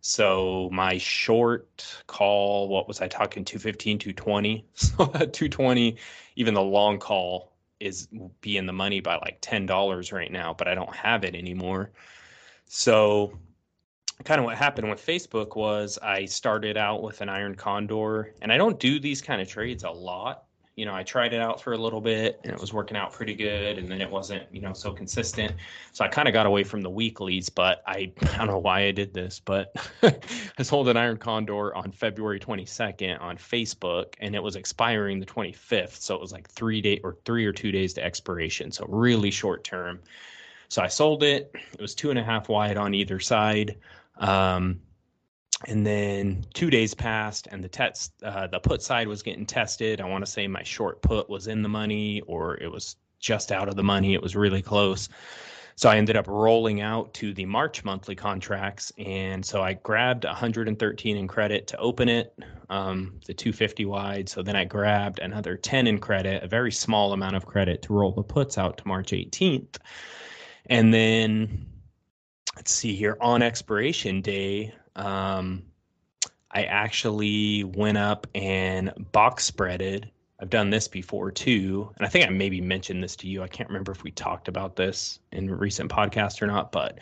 So 0.00 0.70
my 0.72 0.98
short 0.98 1.84
call, 2.06 2.68
what 2.68 2.86
was 2.86 3.00
I 3.00 3.08
talking? 3.08 3.44
215, 3.44 3.98
220. 3.98 4.64
So 4.74 5.04
at 5.14 5.32
220, 5.32 5.96
even 6.36 6.54
the 6.54 6.62
long 6.62 6.98
call 6.98 7.52
is 7.80 8.08
be 8.40 8.56
in 8.56 8.66
the 8.66 8.72
money 8.72 9.00
by 9.00 9.16
like 9.16 9.38
ten 9.40 9.66
dollars 9.66 10.12
right 10.12 10.30
now, 10.30 10.54
but 10.54 10.68
I 10.68 10.74
don't 10.74 10.94
have 10.94 11.24
it 11.24 11.34
anymore. 11.34 11.90
So 12.66 13.38
kind 14.24 14.40
of 14.40 14.44
what 14.44 14.56
happened 14.56 14.90
with 14.90 15.04
Facebook 15.04 15.56
was 15.56 15.98
I 16.02 16.24
started 16.24 16.76
out 16.76 17.02
with 17.02 17.20
an 17.20 17.28
iron 17.28 17.54
condor, 17.54 18.34
and 18.42 18.52
I 18.52 18.56
don't 18.56 18.80
do 18.80 18.98
these 18.98 19.22
kind 19.22 19.40
of 19.40 19.48
trades 19.48 19.84
a 19.84 19.90
lot. 19.90 20.44
You 20.78 20.86
know, 20.86 20.94
I 20.94 21.02
tried 21.02 21.32
it 21.32 21.40
out 21.40 21.60
for 21.60 21.72
a 21.72 21.76
little 21.76 22.00
bit 22.00 22.40
and 22.44 22.52
it 22.52 22.60
was 22.60 22.72
working 22.72 22.96
out 22.96 23.12
pretty 23.12 23.34
good, 23.34 23.78
and 23.78 23.88
then 23.88 24.00
it 24.00 24.08
wasn't, 24.08 24.44
you 24.52 24.60
know, 24.60 24.72
so 24.72 24.92
consistent. 24.92 25.52
So 25.92 26.04
I 26.04 26.08
kind 26.08 26.28
of 26.28 26.32
got 26.32 26.46
away 26.46 26.62
from 26.62 26.82
the 26.82 26.90
weeklies, 26.90 27.48
but 27.48 27.82
I, 27.84 28.12
I 28.22 28.38
don't 28.38 28.46
know 28.46 28.58
why 28.58 28.82
I 28.82 28.92
did 28.92 29.12
this, 29.12 29.40
but 29.40 29.74
I 30.02 30.62
sold 30.62 30.88
an 30.88 30.96
iron 30.96 31.16
condor 31.16 31.74
on 31.74 31.90
February 31.90 32.38
22nd 32.38 33.20
on 33.20 33.36
Facebook, 33.38 34.14
and 34.20 34.36
it 34.36 34.42
was 34.42 34.54
expiring 34.54 35.18
the 35.18 35.26
25th. 35.26 36.00
So 36.00 36.14
it 36.14 36.20
was 36.20 36.30
like 36.30 36.48
three 36.48 36.80
day 36.80 37.00
or 37.02 37.16
three 37.24 37.44
or 37.44 37.52
two 37.52 37.72
days 37.72 37.92
to 37.94 38.04
expiration. 38.04 38.70
So 38.70 38.86
really 38.88 39.32
short 39.32 39.64
term. 39.64 39.98
So 40.68 40.80
I 40.80 40.86
sold 40.86 41.24
it. 41.24 41.50
It 41.72 41.80
was 41.80 41.96
two 41.96 42.10
and 42.10 42.20
a 42.20 42.22
half 42.22 42.48
wide 42.48 42.76
on 42.76 42.94
either 42.94 43.18
side. 43.18 43.78
Um, 44.18 44.80
and 45.66 45.84
then 45.84 46.44
two 46.54 46.70
days 46.70 46.94
passed, 46.94 47.48
and 47.50 47.62
the 47.62 47.68
test, 47.68 48.12
uh, 48.22 48.46
the 48.46 48.60
put 48.60 48.80
side 48.80 49.08
was 49.08 49.22
getting 49.22 49.44
tested. 49.44 50.00
I 50.00 50.04
want 50.04 50.24
to 50.24 50.30
say 50.30 50.46
my 50.46 50.62
short 50.62 51.02
put 51.02 51.28
was 51.28 51.48
in 51.48 51.62
the 51.62 51.68
money, 51.68 52.20
or 52.22 52.56
it 52.58 52.70
was 52.70 52.96
just 53.18 53.50
out 53.50 53.68
of 53.68 53.74
the 53.74 53.82
money. 53.82 54.14
It 54.14 54.22
was 54.22 54.36
really 54.36 54.62
close. 54.62 55.08
So 55.74 55.88
I 55.88 55.96
ended 55.96 56.16
up 56.16 56.26
rolling 56.26 56.80
out 56.80 57.14
to 57.14 57.32
the 57.32 57.44
March 57.44 57.84
monthly 57.84 58.14
contracts, 58.14 58.92
and 58.98 59.44
so 59.44 59.62
I 59.62 59.74
grabbed 59.74 60.24
113 60.24 61.16
in 61.16 61.28
credit 61.28 61.66
to 61.68 61.76
open 61.78 62.08
it, 62.08 62.36
um, 62.68 63.20
the 63.26 63.34
250 63.34 63.84
wide. 63.84 64.28
So 64.28 64.42
then 64.42 64.56
I 64.56 64.64
grabbed 64.64 65.20
another 65.20 65.56
10 65.56 65.86
in 65.86 65.98
credit, 65.98 66.42
a 66.42 66.48
very 66.48 66.72
small 66.72 67.12
amount 67.12 67.36
of 67.36 67.46
credit 67.46 67.82
to 67.82 67.92
roll 67.92 68.12
the 68.12 68.24
puts 68.24 68.58
out 68.58 68.78
to 68.78 68.88
March 68.88 69.10
18th, 69.10 69.76
and 70.66 70.92
then 70.92 71.66
let's 72.56 72.72
see 72.72 72.96
here 72.96 73.16
on 73.20 73.40
expiration 73.40 74.20
day 74.20 74.74
um, 74.98 75.62
i 76.50 76.64
actually 76.64 77.64
went 77.64 77.98
up 77.98 78.26
and 78.34 78.92
box 79.12 79.50
spreaded. 79.50 80.10
I've 80.40 80.50
done 80.50 80.70
this 80.70 80.86
before 80.88 81.30
too 81.30 81.92
and 81.96 82.06
i 82.06 82.08
think 82.08 82.26
i 82.26 82.30
maybe 82.30 82.60
mentioned 82.60 83.02
this 83.02 83.16
to 83.16 83.28
you. 83.28 83.42
I 83.42 83.48
can't 83.48 83.68
remember 83.68 83.92
if 83.92 84.02
we 84.02 84.10
talked 84.10 84.48
about 84.48 84.76
this 84.76 85.20
in 85.32 85.50
recent 85.50 85.90
podcast 85.90 86.42
or 86.42 86.46
not 86.46 86.72
but 86.72 86.98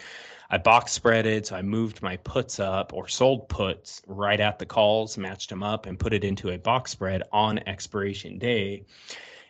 i 0.51 0.59
box 0.59 0.99
spreaded 0.99 1.47
so 1.47 1.57
i 1.57 1.63
moved 1.63 2.03
my 2.03 2.17
puts 2.19 2.61
up 2.61 2.93
or 2.93 3.09
sold 3.09 3.49
puts 3.49 4.03
right 4.07 4.41
at 4.41 4.59
the 4.59 4.67
calls 4.67 5.19
matched 5.19 5.51
them 5.51 5.63
up 5.63 5.87
and 5.87 5.99
put 5.99 6.13
it 6.13 6.25
into 6.25 6.51
a 6.51 6.59
box 6.59 6.93
spread 6.93 7.23
on 7.33 7.59
expiration 7.67 8.39
day. 8.39 8.85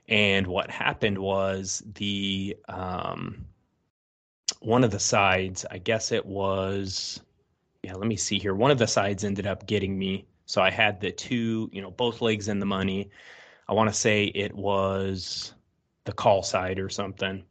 And 0.09 0.47
what 0.47 0.71
happened 0.71 1.19
was 1.19 1.83
the 1.95 2.57
um, 2.69 3.45
one 4.61 4.85
of 4.85 4.91
the 4.91 5.00
sides, 5.00 5.67
I 5.71 5.79
guess 5.79 6.12
it 6.12 6.25
was, 6.25 7.21
yeah, 7.87 7.95
let 7.95 8.09
me 8.09 8.16
see 8.16 8.37
here. 8.37 8.52
One 8.52 8.73
of 8.73 8.78
the 8.78 8.88
sides 8.88 9.23
ended 9.23 9.47
up 9.47 9.64
getting 9.64 9.97
me. 9.97 10.26
So 10.47 10.61
I 10.61 10.71
had 10.71 11.00
the 11.00 11.12
two, 11.12 11.71
you 11.73 11.81
know, 11.81 11.93
both 11.93 12.21
legs 12.21 12.49
in 12.49 12.59
the 12.59 12.66
money. 12.66 13.11
I 13.69 13.75
want 13.75 13.88
to 13.88 13.95
say 13.95 14.25
it 14.25 14.52
was 14.52 15.55
the 16.05 16.12
call 16.12 16.43
side 16.43 16.81
or 16.81 16.88
something. 16.88 17.45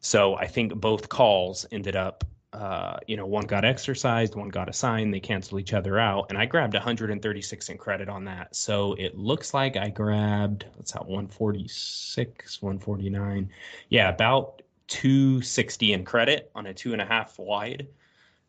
So 0.00 0.36
I 0.36 0.46
think 0.46 0.74
both 0.74 1.08
calls 1.08 1.64
ended 1.72 1.96
up, 1.96 2.24
uh, 2.52 2.98
you 3.06 3.16
know, 3.16 3.24
one 3.24 3.46
got 3.46 3.64
exercised, 3.64 4.34
one 4.34 4.50
got 4.50 4.68
assigned. 4.68 5.14
They 5.14 5.20
canceled 5.20 5.62
each 5.62 5.72
other 5.72 5.98
out, 5.98 6.26
and 6.28 6.36
I 6.36 6.44
grabbed 6.44 6.74
136 6.74 7.68
in 7.70 7.78
credit 7.78 8.10
on 8.10 8.26
that. 8.26 8.54
So 8.54 8.92
it 8.98 9.16
looks 9.16 9.54
like 9.54 9.78
I 9.78 9.88
grabbed, 9.88 10.66
let's 10.76 10.92
have 10.92 11.06
146, 11.06 12.60
149. 12.60 13.48
Yeah, 13.88 14.10
about 14.10 14.60
260 14.88 15.94
in 15.94 16.04
credit 16.04 16.50
on 16.54 16.66
a 16.66 16.74
two 16.74 16.92
and 16.92 17.00
a 17.00 17.06
half 17.06 17.38
wide. 17.38 17.88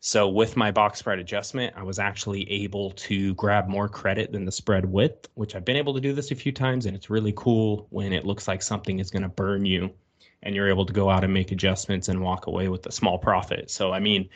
So 0.03 0.27
with 0.27 0.57
my 0.57 0.71
box 0.71 0.97
spread 0.97 1.19
adjustment, 1.19 1.75
I 1.77 1.83
was 1.83 1.99
actually 1.99 2.49
able 2.51 2.89
to 2.91 3.35
grab 3.35 3.67
more 3.67 3.87
credit 3.87 4.31
than 4.31 4.45
the 4.45 4.51
spread 4.51 4.83
width, 4.83 5.29
which 5.35 5.55
I've 5.55 5.63
been 5.63 5.75
able 5.77 5.93
to 5.93 6.01
do 6.01 6.11
this 6.11 6.31
a 6.31 6.35
few 6.35 6.51
times. 6.51 6.87
And 6.87 6.95
it's 6.95 7.11
really 7.11 7.33
cool 7.35 7.85
when 7.91 8.11
it 8.11 8.25
looks 8.25 8.47
like 8.47 8.63
something 8.63 8.97
is 8.97 9.11
going 9.11 9.21
to 9.21 9.29
burn 9.29 9.63
you 9.63 9.91
and 10.41 10.55
you're 10.55 10.69
able 10.69 10.87
to 10.87 10.93
go 10.93 11.11
out 11.11 11.23
and 11.23 11.31
make 11.31 11.51
adjustments 11.51 12.07
and 12.07 12.19
walk 12.19 12.47
away 12.47 12.67
with 12.67 12.83
a 12.87 12.91
small 12.91 13.19
profit. 13.19 13.69
So, 13.69 13.91
I 13.93 13.99
mean, 13.99 14.27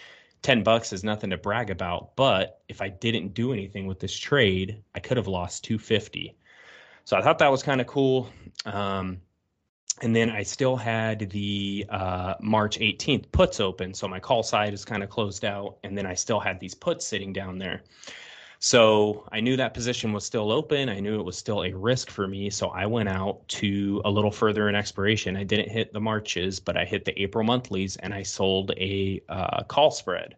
10 0.43 0.61
bucks 0.61 0.93
is 0.93 1.03
nothing 1.03 1.31
to 1.31 1.37
brag 1.37 1.71
about, 1.71 2.15
but 2.15 2.61
if 2.69 2.79
I 2.79 2.89
didn't 2.89 3.33
do 3.33 3.51
anything 3.51 3.87
with 3.87 3.99
this 3.99 4.15
trade, 4.15 4.83
I 4.93 4.99
could 4.99 5.17
have 5.17 5.27
lost 5.27 5.63
250. 5.63 6.37
So 7.05 7.17
I 7.17 7.23
thought 7.23 7.39
that 7.39 7.49
was 7.49 7.63
kind 7.63 7.81
of 7.81 7.87
cool. 7.87 8.29
Um, 8.65 9.19
and 10.01 10.15
then 10.15 10.29
I 10.29 10.43
still 10.43 10.75
had 10.75 11.29
the 11.29 11.85
uh, 11.89 12.33
March 12.41 12.77
18th 12.79 13.31
puts 13.31 13.59
open. 13.59 13.93
So 13.93 14.07
my 14.07 14.19
call 14.19 14.43
side 14.43 14.73
is 14.73 14.83
kind 14.83 15.03
of 15.03 15.09
closed 15.09 15.45
out. 15.45 15.77
And 15.83 15.97
then 15.97 16.05
I 16.05 16.13
still 16.13 16.39
had 16.39 16.59
these 16.59 16.75
puts 16.75 17.07
sitting 17.07 17.31
down 17.31 17.57
there. 17.57 17.83
So 18.59 19.27
I 19.31 19.39
knew 19.39 19.55
that 19.55 19.73
position 19.73 20.11
was 20.11 20.25
still 20.25 20.51
open. 20.51 20.89
I 20.89 20.99
knew 20.99 21.19
it 21.19 21.23
was 21.23 21.37
still 21.37 21.63
a 21.63 21.73
risk 21.73 22.09
for 22.09 22.27
me. 22.27 22.49
So 22.49 22.69
I 22.69 22.85
went 22.85 23.07
out 23.07 23.47
to 23.49 24.01
a 24.03 24.09
little 24.09 24.31
further 24.31 24.67
in 24.67 24.75
expiration. 24.75 25.37
I 25.37 25.43
didn't 25.43 25.69
hit 25.69 25.93
the 25.93 26.01
Marches, 26.01 26.59
but 26.59 26.75
I 26.75 26.83
hit 26.83 27.05
the 27.05 27.17
April 27.21 27.45
monthlies 27.45 27.95
and 27.97 28.13
I 28.13 28.23
sold 28.23 28.71
a 28.71 29.21
uh, 29.29 29.63
call 29.63 29.91
spread. 29.91 30.35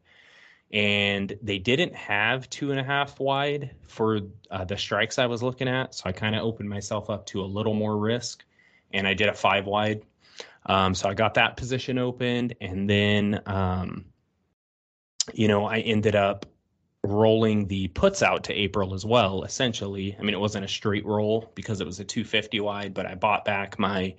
And 0.72 1.36
they 1.41 1.58
didn't 1.58 1.96
have 1.96 2.50
two 2.50 2.72
and 2.72 2.80
a 2.80 2.84
half 2.84 3.20
wide 3.20 3.72
for 3.88 4.20
uh, 4.52 4.65
the 4.65 4.78
strikes 4.78 5.17
I 5.17 5.26
was 5.26 5.41
looking 5.41 5.67
at. 5.67 5.96
So 5.96 6.04
I 6.06 6.12
kind 6.12 6.36
of 6.36 6.43
opened 6.43 6.70
myself 6.70 7.10
up 7.10 7.26
to 7.28 7.41
a 7.41 7.46
little 7.46 7.74
more 7.74 7.98
risk 7.98 8.43
and 8.93 9.08
I 9.08 9.13
did 9.13 9.28
a 9.28 9.34
five 9.34 9.65
wide. 9.65 10.04
Um, 10.65 10.93
so 10.93 11.10
I 11.10 11.13
got 11.13 11.34
that 11.36 11.58
position 11.58 11.97
opened, 11.97 12.56
and 12.60 12.89
then 12.89 13.41
um, 13.45 14.06
you 15.34 15.47
know 15.47 15.65
I 15.65 15.80
ended 15.80 16.15
up 16.15 16.45
rolling 17.04 17.67
the 17.67 17.88
puts 17.89 18.21
out 18.21 18.43
to 18.45 18.54
April 18.54 18.93
as 18.93 19.06
well. 19.06 19.43
Essentially, 19.43 20.15
I 20.19 20.23
mean 20.23 20.34
it 20.34 20.39
wasn't 20.39 20.65
a 20.65 20.67
straight 20.67 21.06
roll 21.06 21.52
because 21.56 21.82
it 21.82 21.88
was 21.88 22.00
a 22.00 22.06
250 22.06 22.60
wide, 22.60 22.93
but 22.93 23.06
I 23.06 23.15
bought 23.15 23.45
back 23.45 23.80
my 23.80 24.15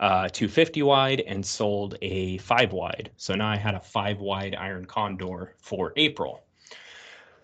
uh, 0.00 0.28
250 0.28 0.82
wide 0.82 1.20
and 1.20 1.44
sold 1.44 1.96
a 2.02 2.38
five 2.38 2.72
wide. 2.72 3.10
So 3.16 3.34
now 3.34 3.48
I 3.48 3.56
had 3.56 3.74
a 3.74 3.80
five 3.80 4.18
wide 4.18 4.56
iron 4.56 4.84
condor 4.84 5.54
for 5.58 5.92
April. 5.96 6.42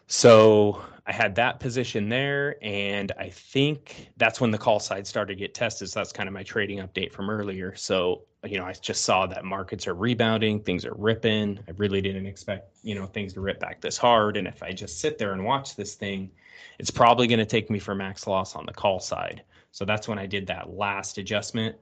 So 0.08 0.82
I 1.08 1.12
had 1.12 1.34
that 1.36 1.58
position 1.58 2.10
there, 2.10 2.56
and 2.60 3.12
I 3.18 3.30
think 3.30 4.10
that's 4.18 4.42
when 4.42 4.50
the 4.50 4.58
call 4.58 4.78
side 4.78 5.06
started 5.06 5.32
to 5.32 5.38
get 5.38 5.54
tested. 5.54 5.88
So 5.88 6.00
that's 6.00 6.12
kind 6.12 6.28
of 6.28 6.34
my 6.34 6.42
trading 6.42 6.80
update 6.80 7.12
from 7.12 7.30
earlier. 7.30 7.74
So 7.74 8.24
you 8.44 8.58
know, 8.58 8.66
I 8.66 8.74
just 8.74 9.04
saw 9.04 9.26
that 9.26 9.44
markets 9.44 9.88
are 9.88 9.94
rebounding, 9.94 10.60
things 10.60 10.84
are 10.84 10.94
ripping. 10.94 11.58
I 11.66 11.72
really 11.78 12.02
didn't 12.02 12.26
expect 12.26 12.76
you 12.82 12.94
know 12.94 13.06
things 13.06 13.32
to 13.32 13.40
rip 13.40 13.58
back 13.58 13.80
this 13.80 13.96
hard, 13.96 14.36
and 14.36 14.46
if 14.46 14.62
I 14.62 14.72
just 14.72 15.00
sit 15.00 15.16
there 15.16 15.32
and 15.32 15.42
watch 15.42 15.76
this 15.76 15.94
thing, 15.94 16.30
it's 16.78 16.90
probably 16.90 17.26
going 17.26 17.38
to 17.38 17.46
take 17.46 17.70
me 17.70 17.78
for 17.78 17.94
max 17.94 18.26
loss 18.26 18.54
on 18.54 18.66
the 18.66 18.74
call 18.74 19.00
side. 19.00 19.42
So 19.72 19.86
that's 19.86 20.08
when 20.08 20.18
I 20.18 20.26
did 20.26 20.46
that 20.48 20.70
last 20.70 21.16
adjustment 21.16 21.74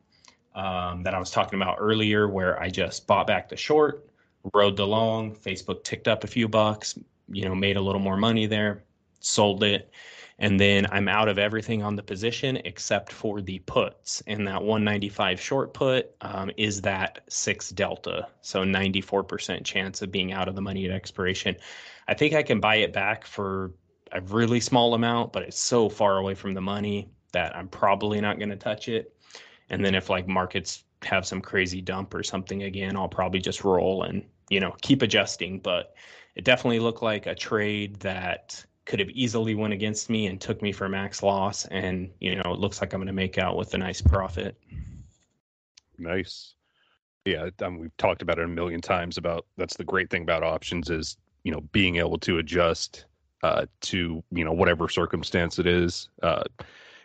um, 0.55 1.03
that 1.03 1.15
I 1.15 1.19
was 1.19 1.33
talking 1.33 1.61
about 1.61 1.79
earlier, 1.81 2.29
where 2.29 2.63
I 2.63 2.71
just 2.71 3.09
bought 3.09 3.27
back 3.27 3.49
the 3.49 3.57
short, 3.57 4.09
rode 4.55 4.77
the 4.77 4.87
long. 4.87 5.35
Facebook 5.35 5.83
ticked 5.83 6.07
up 6.07 6.23
a 6.23 6.29
few 6.29 6.47
bucks, 6.47 6.97
you 7.29 7.45
know, 7.45 7.57
made 7.57 7.77
a 7.77 7.81
little 7.81 8.01
more 8.01 8.17
money 8.17 8.47
there, 8.47 8.85
sold 9.21 9.63
it. 9.63 9.91
And 10.39 10.61
then 10.61 10.87
I'm 10.93 11.09
out 11.09 11.29
of 11.29 11.39
everything 11.39 11.83
on 11.83 11.97
the 11.97 12.03
position 12.03 12.59
except 12.65 13.11
for 13.11 13.41
the 13.41 13.59
puts. 13.61 14.23
And 14.27 14.47
that 14.47 14.63
195 14.63 15.41
short 15.41 15.73
put 15.73 16.15
um, 16.21 16.51
is 16.59 16.83
that 16.83 17.21
six 17.29 17.71
delta. 17.71 18.29
So 18.43 18.63
94% 18.63 19.65
chance 19.65 20.03
of 20.03 20.13
being 20.13 20.33
out 20.33 20.49
of 20.49 20.55
the 20.55 20.61
money 20.61 20.85
at 20.85 20.91
expiration. 20.91 21.57
I 22.07 22.15
think 22.15 22.35
I 22.35 22.43
can 22.43 22.61
buy 22.61 22.77
it 22.77 22.93
back 22.93 23.27
for 23.27 23.73
a 24.13 24.21
really 24.21 24.61
small 24.61 24.95
amount, 24.95 25.33
but 25.33 25.43
it's 25.43 25.59
so 25.59 25.89
far 25.89 26.19
away 26.19 26.35
from 26.35 26.53
the 26.55 26.61
money 26.61 27.09
that 27.33 27.57
I'm 27.57 27.69
probably 27.69 28.21
not 28.21 28.39
going 28.39 28.51
to 28.51 28.57
touch 28.57 28.89
it. 28.89 29.15
And 29.71 29.85
then 29.85 29.95
if 29.95 30.11
like 30.11 30.29
markets 30.29 30.85
have 31.03 31.27
some 31.27 31.41
crazy 31.41 31.81
dump 31.81 32.15
or 32.15 32.23
something 32.23 32.63
again, 32.63 32.97
I'll 32.97 33.09
probably 33.09 33.41
just 33.41 33.65
roll 33.65 34.05
and, 34.05 34.25
you 34.49 34.61
know, 34.61 34.77
keep 34.83 35.03
adjusting. 35.03 35.61
But 35.61 35.95
it 36.35 36.45
definitely 36.45 36.81
looked 36.81 37.03
like 37.03 37.27
a 37.27 37.35
trade 37.35 38.01
that 38.01 38.65
could 38.87 39.01
have 39.01 39.11
easily 39.11 39.55
went 39.55 39.73
against 39.73 40.09
me 40.09 40.29
and 40.29 40.41
took 40.41 40.63
me 40.63 40.73
for 40.73 40.89
max 40.89 41.23
loss. 41.23 41.67
And, 41.67 42.11
you 42.21 42.37
know, 42.37 42.53
it 42.53 42.59
looks 42.59 42.81
like 42.81 42.95
I'm 42.95 43.01
going 43.01 43.09
to 43.09 43.13
make 43.13 43.37
out 43.37 43.57
with 43.57 43.75
a 43.75 43.79
nice 43.79 44.01
profit. 44.01 44.57
Nice. 45.99 46.55
Yeah, 47.25 47.51
um, 47.63 47.79
we've 47.79 47.97
talked 47.97 48.23
about 48.23 48.39
it 48.39 48.45
a 48.45 48.49
million 48.49 48.81
times 48.81 49.19
about 49.19 49.47
that's 49.57 49.77
the 49.77 49.85
great 49.85 50.09
thing 50.09 50.23
about 50.23 50.45
options 50.45 50.89
is, 50.89 51.17
you 51.43 51.51
know, 51.51 51.61
being 51.73 51.97
able 51.97 52.19
to 52.19 52.39
adjust 52.39 53.07
uh, 53.43 53.67
to, 53.81 54.23
you 54.31 54.45
know, 54.45 54.53
whatever 54.53 54.89
circumstance 54.89 55.59
it 55.59 55.67
is. 55.67 56.09
Uh, 56.23 56.45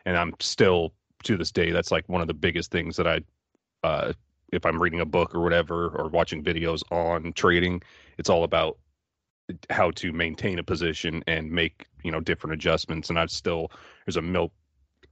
and 0.06 0.15
I'm 0.15 0.34
still 0.39 0.94
to 1.24 1.38
this 1.38 1.52
day, 1.52 1.72
that's 1.72 1.91
like 1.91 2.08
one 2.08 2.22
of 2.22 2.28
the 2.28 2.34
biggest 2.36 2.72
things 2.72 2.96
that 2.98 3.08
I, 3.08 3.22
uh, 3.84 4.13
if 4.54 4.65
I'm 4.65 4.82
reading 4.82 5.00
a 5.00 5.06
book 5.06 5.34
or 5.34 5.41
whatever, 5.41 5.89
or 5.89 6.10
watching 6.10 6.44
videos 6.44 6.84
on 6.91 7.34
trading, 7.34 7.82
it's 8.20 8.30
all 8.30 8.44
about 8.44 8.78
how 9.70 9.92
to 9.92 10.12
maintain 10.12 10.60
a 10.60 10.64
position 10.64 11.24
and 11.28 11.52
make 11.52 11.88
you 12.04 12.12
know 12.12 12.20
different 12.20 12.54
adjustments. 12.54 13.10
And 13.10 13.20
i 13.20 13.26
still 13.28 13.72
there's 14.06 14.18
a 14.18 14.22
mil- 14.22 14.54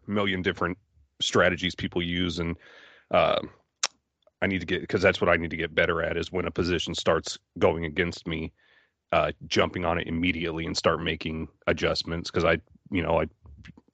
million 0.08 0.42
different 0.42 0.78
strategies 1.22 1.76
people 1.76 2.02
use. 2.02 2.40
And 2.40 2.56
uh, 3.12 3.40
i 4.42 4.48
need 4.48 4.60
to 4.60 4.66
get 4.66 4.82
because 4.82 5.02
that's 5.02 5.20
what 5.20 5.30
i 5.30 5.36
need 5.36 5.50
to 5.50 5.58
get 5.58 5.76
better 5.76 6.02
at 6.02 6.16
is 6.16 6.32
when 6.32 6.46
a 6.46 6.52
position 6.52 6.96
starts 6.96 7.38
going 7.58 7.84
against 7.84 8.26
me 8.26 8.54
uh, 9.12 9.32
jumping 9.48 9.86
on 9.86 9.98
it 9.98 10.08
immediately 10.08 10.66
and 10.66 10.76
start 10.78 11.02
making 11.02 11.48
adjustments. 11.68 12.30
Because 12.30 12.46
I, 12.46 12.60
you 12.92 13.02
know, 13.02 13.22
I 13.22 13.26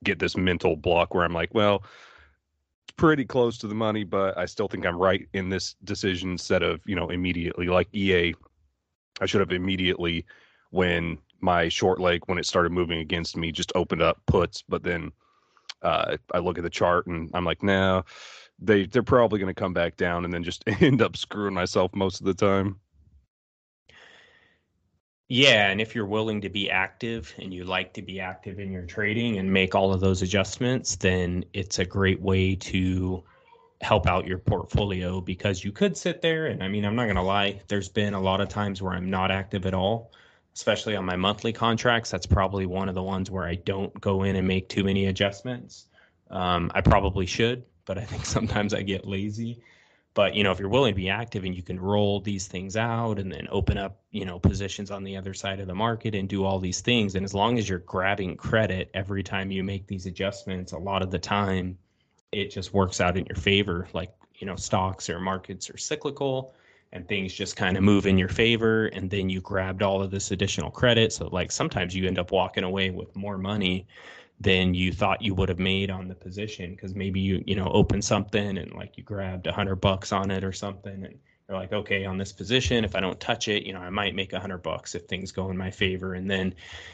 get 0.03 0.19
this 0.19 0.37
mental 0.37 0.75
block 0.75 1.13
where 1.13 1.23
I'm 1.23 1.33
like, 1.33 1.53
well, 1.53 1.83
it's 2.87 2.95
pretty 2.97 3.25
close 3.25 3.57
to 3.59 3.67
the 3.67 3.75
money, 3.75 4.03
but 4.03 4.37
I 4.37 4.45
still 4.45 4.67
think 4.67 4.85
I'm 4.85 4.97
right 4.97 5.27
in 5.33 5.49
this 5.49 5.75
decision 5.83 6.31
instead 6.31 6.63
of, 6.63 6.81
you 6.85 6.95
know, 6.95 7.09
immediately. 7.09 7.67
Like 7.67 7.87
EA. 7.93 8.33
I 9.21 9.25
should 9.25 9.41
have 9.41 9.51
immediately 9.51 10.25
when 10.71 11.17
my 11.41 11.69
short 11.69 11.99
leg 11.99 12.23
when 12.25 12.37
it 12.37 12.45
started 12.45 12.71
moving 12.71 12.99
against 12.99 13.37
me 13.37 13.51
just 13.51 13.71
opened 13.75 14.01
up 14.01 14.21
puts, 14.25 14.63
but 14.67 14.83
then 14.83 15.11
uh, 15.81 16.17
I 16.33 16.39
look 16.39 16.57
at 16.57 16.63
the 16.63 16.69
chart 16.69 17.07
and 17.07 17.29
I'm 17.33 17.45
like, 17.45 17.63
no, 17.63 18.03
they 18.59 18.85
they're 18.85 19.03
probably 19.03 19.39
going 19.39 19.53
to 19.53 19.59
come 19.59 19.73
back 19.73 19.97
down, 19.97 20.25
and 20.25 20.33
then 20.33 20.43
just 20.43 20.63
end 20.81 21.01
up 21.01 21.15
screwing 21.17 21.53
myself 21.53 21.93
most 21.95 22.19
of 22.19 22.25
the 22.25 22.33
time. 22.33 22.79
Yeah, 25.27 25.71
and 25.71 25.81
if 25.81 25.95
you're 25.95 26.05
willing 26.05 26.39
to 26.41 26.49
be 26.49 26.69
active 26.69 27.33
and 27.39 27.51
you 27.51 27.63
like 27.63 27.93
to 27.93 28.03
be 28.03 28.19
active 28.19 28.59
in 28.59 28.71
your 28.71 28.85
trading 28.85 29.39
and 29.39 29.51
make 29.51 29.73
all 29.73 29.91
of 29.91 29.99
those 29.99 30.21
adjustments, 30.21 30.97
then 30.97 31.43
it's 31.53 31.79
a 31.79 31.85
great 31.85 32.21
way 32.21 32.55
to 32.55 33.23
help 33.81 34.07
out 34.07 34.25
your 34.25 34.37
portfolio 34.37 35.21
because 35.21 35.63
you 35.63 35.71
could 35.71 35.97
sit 35.97 36.21
there 36.21 36.47
and 36.47 36.63
I 36.63 36.67
mean, 36.67 36.85
I'm 36.85 36.95
not 36.95 37.05
going 37.05 37.15
to 37.15 37.21
lie, 37.21 37.61
there's 37.67 37.89
been 37.89 38.13
a 38.13 38.19
lot 38.19 38.41
of 38.41 38.49
times 38.49 38.81
where 38.81 38.93
I'm 38.93 39.09
not 39.09 39.31
active 39.31 39.65
at 39.65 39.73
all, 39.73 40.11
especially 40.53 40.95
on 40.95 41.05
my 41.05 41.15
monthly 41.15 41.53
contracts. 41.53 42.09
That's 42.09 42.25
probably 42.25 42.65
one 42.65 42.89
of 42.89 42.95
the 42.95 43.03
ones 43.03 43.29
where 43.29 43.45
I 43.45 43.55
don't 43.55 43.99
go 43.99 44.23
in 44.23 44.35
and 44.35 44.47
make 44.47 44.69
too 44.69 44.83
many 44.83 45.07
adjustments. 45.07 45.87
Um, 46.29 46.71
I 46.73 46.81
probably 46.81 47.25
should, 47.25 47.63
but 47.85 47.97
I 47.97 48.03
think 48.03 48.25
sometimes 48.25 48.73
I 48.73 48.81
get 48.81 49.05
lazy 49.05 49.61
but 50.15 50.33
you 50.33 50.43
know 50.43 50.51
if 50.51 50.59
you're 50.59 50.69
willing 50.69 50.93
to 50.93 50.95
be 50.95 51.09
active 51.09 51.43
and 51.43 51.53
you 51.53 51.61
can 51.61 51.79
roll 51.79 52.19
these 52.19 52.47
things 52.47 52.75
out 52.75 53.19
and 53.19 53.31
then 53.31 53.47
open 53.51 53.77
up 53.77 54.01
you 54.09 54.25
know 54.25 54.39
positions 54.39 54.89
on 54.89 55.03
the 55.03 55.15
other 55.15 55.35
side 55.35 55.59
of 55.59 55.67
the 55.67 55.75
market 55.75 56.15
and 56.15 56.27
do 56.27 56.43
all 56.43 56.59
these 56.59 56.81
things 56.81 57.13
and 57.13 57.23
as 57.23 57.35
long 57.35 57.59
as 57.59 57.69
you're 57.69 57.79
grabbing 57.79 58.35
credit 58.35 58.89
every 58.95 59.21
time 59.21 59.51
you 59.51 59.63
make 59.63 59.85
these 59.85 60.07
adjustments 60.07 60.71
a 60.71 60.77
lot 60.77 61.03
of 61.03 61.11
the 61.11 61.19
time 61.19 61.77
it 62.35 62.51
just 62.51 62.73
works 62.73 62.99
out 62.99 63.17
in 63.17 63.25
your 63.25 63.37
favor 63.37 63.87
like 63.93 64.11
you 64.35 64.45
know 64.45 64.55
stocks 64.55 65.09
or 65.09 65.19
markets 65.19 65.69
are 65.69 65.77
cyclical 65.77 66.53
and 66.91 67.07
things 67.07 67.33
just 67.33 67.55
kind 67.55 67.75
of 67.75 67.83
move 67.83 68.05
in 68.05 68.17
your 68.17 68.29
favor 68.29 68.87
and 68.87 69.09
then 69.09 69.29
you 69.29 69.41
grabbed 69.41 69.83
all 69.83 70.01
of 70.01 70.11
this 70.11 70.31
additional 70.31 70.71
credit. 70.71 71.11
So 71.11 71.27
like 71.27 71.51
sometimes 71.51 71.93
you 71.93 72.07
end 72.07 72.17
up 72.17 72.31
walking 72.31 72.63
away 72.63 72.89
with 72.89 73.13
more 73.15 73.37
money 73.37 73.85
than 74.39 74.73
you 74.73 74.93
thought 74.93 75.21
you 75.21 75.33
would 75.33 75.49
have 75.49 75.59
made 75.59 75.89
on 75.89 76.07
the 76.07 76.15
position 76.15 76.71
because 76.71 76.95
maybe 76.95 77.19
you 77.19 77.43
you 77.45 77.55
know 77.55 77.67
open 77.67 78.01
something 78.01 78.57
and 78.57 78.73
like 78.73 78.97
you 78.97 79.03
grabbed 79.03 79.47
a 79.47 79.51
hundred 79.51 79.75
bucks 79.75 80.11
on 80.11 80.29
it 80.29 80.43
or 80.43 80.51
something 80.51 81.05
and 81.05 81.17
you're 81.47 81.57
like 81.57 81.71
okay 81.71 82.05
on 82.05 82.17
this 82.17 82.33
position 82.33 82.83
if 82.83 82.95
i 82.95 82.99
don't 82.99 83.19
touch 83.21 83.47
it 83.47 83.63
you 83.63 83.71
know 83.71 83.79
i 83.79 83.89
might 83.89 84.13
make 84.13 84.33
a 84.33 84.39
hundred 84.39 84.57
bucks 84.57 84.93
if 84.93 85.03
things 85.03 85.31
go 85.31 85.49
in 85.49 85.57
my 85.57 85.71
favor. 85.71 86.15
And 86.15 86.29
then 86.29 86.53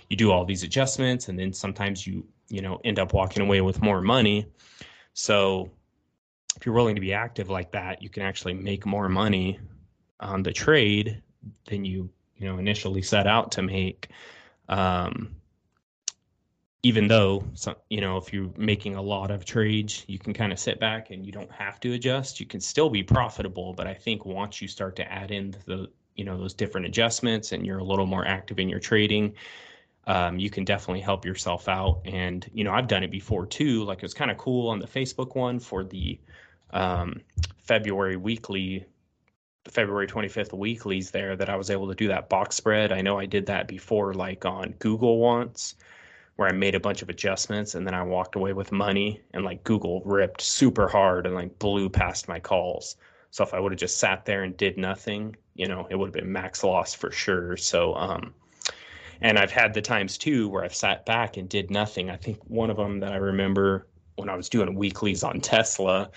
you 0.10 0.18
do 0.18 0.32
all 0.32 0.46
these 0.46 0.62
adjustments 0.64 1.30
and 1.30 1.40
then 1.40 1.52
sometimes 1.52 2.06
you 2.06 2.24
you 2.50 2.62
know 2.62 2.80
end 2.84 3.00
up 3.00 3.14
walking 3.14 3.42
away 3.42 3.62
with 3.62 3.82
more 3.82 4.02
money 4.02 4.46
so 5.14 5.70
if 6.56 6.66
you're 6.66 6.76
willing 6.76 6.96
to 6.96 7.02
be 7.02 7.14
active 7.14 7.50
like 7.50 7.72
that 7.72 8.02
you 8.02 8.10
can 8.10 8.24
actually 8.24 8.54
make 8.54 8.86
more 8.86 9.10
money 9.10 9.60
on 10.20 10.44
the 10.44 10.52
trade 10.52 11.22
than 11.68 11.84
you 11.86 12.10
you 12.38 12.48
know 12.48 12.58
initially 12.58 13.02
set 13.02 13.28
out 13.28 13.52
to 13.54 13.62
make. 13.62 14.10
Um, 14.70 15.36
even 16.84 17.08
though 17.08 17.44
you 17.90 18.02
know 18.02 18.18
if 18.18 18.34
you're 18.34 18.50
making 18.58 18.96
a 18.96 19.02
lot 19.02 19.30
of 19.30 19.46
trades 19.46 20.04
you 20.08 20.18
can 20.18 20.34
kind 20.34 20.52
of 20.52 20.58
sit 20.58 20.80
back 20.80 21.12
and 21.12 21.26
you 21.26 21.32
don't 21.32 21.52
have 21.52 21.80
to 21.82 21.94
adjust. 21.94 22.40
You 22.40 22.48
can 22.48 22.60
still 22.60 22.90
be 22.90 23.04
profitable 23.04 23.74
but 23.74 23.86
i 23.86 23.94
think 23.94 24.26
once 24.26 24.62
you 24.62 24.68
start 24.68 24.96
to 24.96 25.12
add 25.12 25.32
in 25.32 25.56
the 25.66 25.90
you 26.16 26.26
know 26.26 26.38
those 26.38 26.56
different 26.56 26.88
adjustments 26.88 27.52
and 27.52 27.66
you're 27.66 27.78
a 27.78 27.84
little 27.84 28.08
more 28.08 28.26
active 28.26 28.60
in 28.60 28.68
your 28.68 28.80
trading 28.80 29.34
um, 30.12 30.38
you 30.38 30.50
can 30.50 30.66
definitely 30.66 31.00
help 31.00 31.26
yourself 31.26 31.70
out 31.70 32.02
and 32.06 32.50
you 32.54 32.64
know 32.64 32.72
i've 32.72 32.88
done 32.88 33.04
it 33.04 33.12
before 33.12 33.46
too 33.46 33.84
like 33.86 34.00
it 34.00 34.04
was 34.04 34.14
kind 34.14 34.30
of 34.30 34.38
cool 34.38 34.70
on 34.70 34.80
the 34.80 34.88
facebook 34.88 35.36
one 35.36 35.58
for 35.60 35.84
the 35.84 36.20
um, 36.72 37.22
february 37.60 38.18
weekly 38.18 38.86
the 39.64 39.72
February 39.72 40.08
25th 40.08 40.54
weeklies 40.54 41.12
there 41.12 41.36
that 41.36 41.48
I 41.48 41.56
was 41.56 41.70
able 41.70 41.88
to 41.88 41.94
do 41.94 42.08
that 42.08 42.30
box 42.30 42.56
spread. 42.56 42.92
I 42.92 43.02
know 43.02 43.20
I 43.20 43.28
did 43.28 43.46
that 43.46 43.68
before, 43.68 44.16
like 44.16 44.44
on 44.44 44.74
Google 44.80 45.20
once 45.20 45.76
where 46.36 46.50
I 46.50 46.52
made 46.52 46.74
a 46.74 46.80
bunch 46.80 47.04
of 47.04 47.10
adjustments 47.10 47.76
and 47.76 47.86
then 47.86 47.94
I 47.94 48.02
walked 48.02 48.36
away 48.36 48.54
with 48.54 48.72
money 48.72 49.22
and 49.32 49.46
like 49.46 49.64
Google 49.64 50.02
ripped 50.06 50.42
super 50.42 50.88
hard 50.88 51.28
and 51.28 51.36
like 51.36 51.60
blew 51.60 51.90
past 51.90 52.28
my 52.28 52.40
calls. 52.40 52.96
So 53.30 53.44
if 53.44 53.54
I 53.54 53.60
would 53.60 53.72
have 53.72 53.80
just 53.80 54.00
sat 54.00 54.26
there 54.26 54.44
and 54.44 54.58
did 54.58 54.78
nothing, 54.78 55.36
you 55.54 55.68
know, 55.68 55.88
it 55.92 55.96
would 55.96 56.08
have 56.08 56.14
been 56.14 56.32
max 56.32 56.64
loss 56.64 56.96
for 56.96 57.12
sure. 57.12 57.58
So 57.58 57.94
um 57.94 58.34
and 59.22 59.38
I've 59.38 59.52
had 59.52 59.74
the 59.74 59.82
times 59.82 60.18
too 60.18 60.50
where 60.50 60.64
I've 60.64 60.76
sat 60.76 61.06
back 61.06 61.38
and 61.38 61.48
did 61.48 61.70
nothing. 61.70 62.10
I 62.10 62.18
think 62.18 62.40
one 62.48 62.70
of 62.70 62.78
them 62.78 63.00
that 63.00 63.14
I 63.14 63.18
remember 63.18 63.88
when 64.16 64.30
I 64.30 64.36
was 64.36 64.50
doing 64.50 64.76
weeklies 64.76 65.24
on 65.24 65.40
Tesla, 65.40 66.10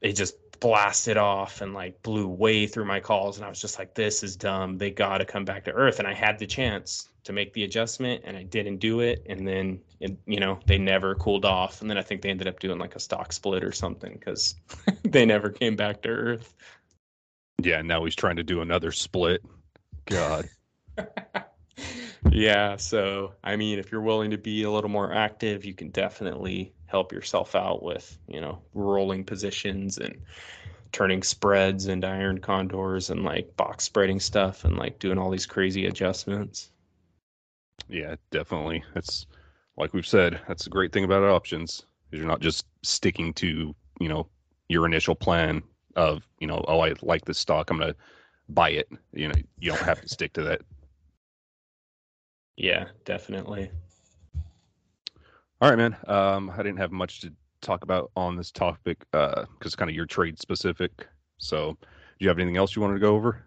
it 0.00 0.12
just 0.12 0.36
blasted 0.60 1.16
off 1.16 1.60
and 1.60 1.74
like 1.74 2.00
blew 2.02 2.28
way 2.28 2.68
through 2.68 2.84
my 2.84 3.00
calls 3.00 3.36
and 3.36 3.44
I 3.44 3.48
was 3.48 3.60
just 3.60 3.78
like 3.78 3.94
this 3.94 4.22
is 4.22 4.36
dumb. 4.36 4.78
They 4.78 4.90
got 4.90 5.18
to 5.18 5.24
come 5.24 5.44
back 5.44 5.64
to 5.64 5.72
earth 5.72 5.98
and 5.98 6.06
I 6.06 6.14
had 6.14 6.38
the 6.38 6.46
chance 6.46 7.08
to 7.24 7.32
make 7.32 7.52
the 7.52 7.64
adjustment 7.64 8.22
and 8.24 8.36
I 8.36 8.44
didn't 8.44 8.76
do 8.76 9.00
it 9.00 9.24
and 9.28 9.46
then 9.46 9.80
it, 9.98 10.16
you 10.26 10.38
know 10.38 10.60
they 10.66 10.78
never 10.78 11.14
cooled 11.16 11.44
off 11.44 11.80
and 11.80 11.90
then 11.90 11.98
I 11.98 12.02
think 12.02 12.22
they 12.22 12.30
ended 12.30 12.46
up 12.46 12.60
doing 12.60 12.78
like 12.78 12.94
a 12.94 13.00
stock 13.00 13.32
split 13.32 13.64
or 13.64 13.72
something 13.72 14.18
cuz 14.18 14.54
they 15.02 15.26
never 15.26 15.50
came 15.50 15.74
back 15.74 16.02
to 16.02 16.08
earth. 16.10 16.54
Yeah, 17.60 17.82
now 17.82 18.04
he's 18.04 18.16
trying 18.16 18.36
to 18.36 18.44
do 18.44 18.60
another 18.60 18.92
split. 18.92 19.42
God. 20.06 20.48
yeah, 22.30 22.76
so 22.76 23.34
I 23.42 23.56
mean 23.56 23.78
if 23.78 23.90
you're 23.90 24.00
willing 24.00 24.30
to 24.30 24.38
be 24.38 24.62
a 24.62 24.70
little 24.70 24.90
more 24.90 25.12
active, 25.12 25.64
you 25.64 25.74
can 25.74 25.90
definitely 25.90 26.72
help 26.86 27.12
yourself 27.12 27.54
out 27.54 27.82
with, 27.82 28.18
you 28.28 28.40
know, 28.40 28.60
rolling 28.74 29.24
positions 29.24 29.98
and 29.98 30.20
turning 30.92 31.22
spreads 31.22 31.88
into 31.88 32.06
iron 32.06 32.38
condors 32.38 33.10
and 33.10 33.24
like 33.24 33.56
box 33.56 33.84
spreading 33.84 34.20
stuff 34.20 34.64
and 34.64 34.76
like 34.76 34.98
doing 34.98 35.18
all 35.18 35.30
these 35.30 35.46
crazy 35.46 35.86
adjustments. 35.86 36.70
Yeah, 37.88 38.16
definitely. 38.30 38.84
That's 38.94 39.26
like 39.76 39.94
we've 39.94 40.06
said. 40.06 40.40
That's 40.46 40.64
the 40.64 40.70
great 40.70 40.92
thing 40.92 41.04
about 41.04 41.22
options 41.24 41.84
is 42.12 42.18
you're 42.18 42.28
not 42.28 42.40
just 42.40 42.66
sticking 42.82 43.32
to 43.34 43.74
you 44.00 44.08
know 44.08 44.28
your 44.68 44.86
initial 44.86 45.14
plan 45.14 45.62
of 45.96 46.22
you 46.38 46.46
know 46.46 46.64
oh 46.68 46.80
I 46.80 46.94
like 47.02 47.24
this 47.24 47.38
stock 47.38 47.70
I'm 47.70 47.78
gonna 47.78 47.94
buy 48.48 48.70
it. 48.70 48.88
You 49.12 49.28
know 49.28 49.34
you 49.58 49.70
don't 49.70 49.80
have 49.82 50.00
to 50.00 50.08
stick 50.08 50.34
to 50.34 50.42
that. 50.42 50.60
Yeah, 52.56 52.86
definitely. 53.04 53.70
All 55.60 55.70
right, 55.70 55.76
man. 55.76 55.96
Um, 56.06 56.50
I 56.50 56.58
didn't 56.58 56.78
have 56.78 56.92
much 56.92 57.20
to 57.20 57.32
talk 57.60 57.84
about 57.84 58.10
on 58.16 58.36
this 58.36 58.50
topic 58.50 58.98
because 59.12 59.46
uh, 59.74 59.76
kind 59.76 59.88
of 59.88 59.94
your 59.94 60.06
trade 60.06 60.38
specific. 60.40 61.06
So, 61.38 61.76
do 61.80 61.86
you 62.18 62.28
have 62.28 62.38
anything 62.38 62.56
else 62.56 62.74
you 62.74 62.82
wanted 62.82 62.94
to 62.94 63.00
go 63.00 63.14
over? 63.14 63.44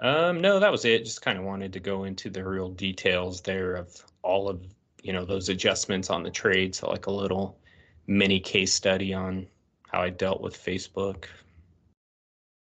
Um, 0.00 0.40
no, 0.40 0.58
that 0.58 0.72
was 0.72 0.84
it. 0.84 1.04
Just 1.04 1.22
kind 1.22 1.38
of 1.38 1.44
wanted 1.44 1.72
to 1.74 1.80
go 1.80 2.04
into 2.04 2.30
the 2.30 2.42
real 2.42 2.70
details 2.70 3.42
there 3.42 3.74
of 3.74 4.02
all 4.22 4.48
of 4.48 4.62
you 5.02 5.12
know 5.12 5.24
those 5.24 5.48
adjustments 5.48 6.10
on 6.10 6.22
the 6.22 6.30
trade. 6.30 6.74
So 6.74 6.88
like 6.88 7.06
a 7.06 7.12
little 7.12 7.58
mini 8.06 8.40
case 8.40 8.72
study 8.72 9.12
on 9.12 9.46
how 9.90 10.02
I 10.02 10.10
dealt 10.10 10.40
with 10.40 10.56
Facebook. 10.56 11.24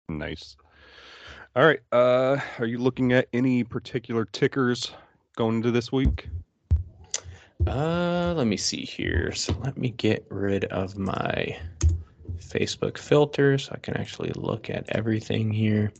Nice. 0.09 0.57
All 1.55 1.65
right. 1.65 1.79
Uh, 1.91 2.37
are 2.59 2.65
you 2.65 2.77
looking 2.77 3.13
at 3.13 3.27
any 3.33 3.63
particular 3.63 4.25
tickers 4.25 4.91
going 5.39 5.55
into 5.55 5.71
this 5.71 5.89
week? 5.89 6.27
Uh, 7.65 8.33
let 8.35 8.45
me 8.45 8.57
see 8.57 8.81
here. 8.81 9.31
So 9.31 9.55
let 9.63 9.77
me 9.77 9.91
get 9.91 10.25
rid 10.29 10.65
of 10.65 10.97
my 10.97 11.57
Facebook 12.39 12.97
filter 12.97 13.57
so 13.57 13.71
I 13.73 13.77
can 13.77 13.95
actually 13.95 14.31
look 14.35 14.69
at 14.69 14.83
everything 14.89 15.49
here. 15.49 15.93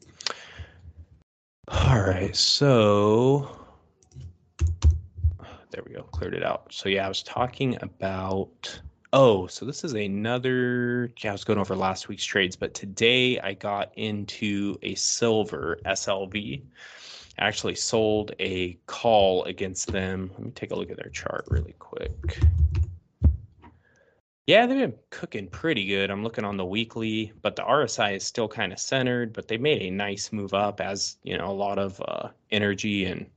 All 1.70 2.02
right, 2.02 2.36
so 2.36 3.66
there 5.72 5.84
we 5.88 5.94
go, 5.94 6.04
cleared 6.04 6.34
it 6.34 6.44
out. 6.44 6.74
So 6.74 6.90
yeah, 6.90 7.06
I 7.06 7.08
was 7.08 7.24
talking 7.24 7.78
about. 7.82 8.82
Oh, 9.14 9.48
so 9.48 9.66
this 9.66 9.86
is 9.86 9.94
another. 9.94 11.14
Yeah, 11.24 11.30
I 11.30 11.32
was 11.32 11.46
going 11.46 11.60
over 11.60 11.78
last 11.78 12.10
week's 12.10 12.26
trades, 12.26 12.58
but 12.58 12.74
today 12.74 13.40
I 13.40 13.54
got 13.54 13.94
into 13.96 14.78
a 14.82 14.96
silver 14.96 15.80
SLV. 15.86 16.62
Actually 17.40 17.76
sold 17.76 18.34
a 18.40 18.78
call 18.86 19.44
against 19.46 19.92
them. 19.92 20.30
Let 20.34 20.46
me 20.46 20.52
take 20.52 20.72
a 20.72 20.76
look 20.76 20.92
at 20.92 20.98
their 20.98 21.10
chart 21.10 21.46
really 21.50 21.76
quick. 21.80 22.40
Yeah, 24.46 24.66
they've 24.66 24.80
been 24.80 24.96
cooking 25.12 25.48
pretty 25.48 25.86
good. 25.86 26.10
I'm 26.10 26.24
looking 26.24 26.44
on 26.44 26.58
the 26.58 26.66
weekly, 26.66 27.32
but 27.44 27.56
the 27.56 27.62
RSI 27.62 28.16
is 28.16 28.24
still 28.24 28.48
kind 28.48 28.74
of 28.74 28.80
centered, 28.80 29.32
but 29.32 29.48
they 29.48 29.58
made 29.58 29.84
a 29.84 29.92
nice 29.92 30.34
move 30.34 30.56
up 30.56 30.82
as, 30.82 31.18
you 31.24 31.38
know, 31.38 31.52
a 31.52 31.54
lot 31.54 31.78
of 31.78 32.02
uh, 32.08 32.30
energy 32.50 33.06
and 33.06 33.28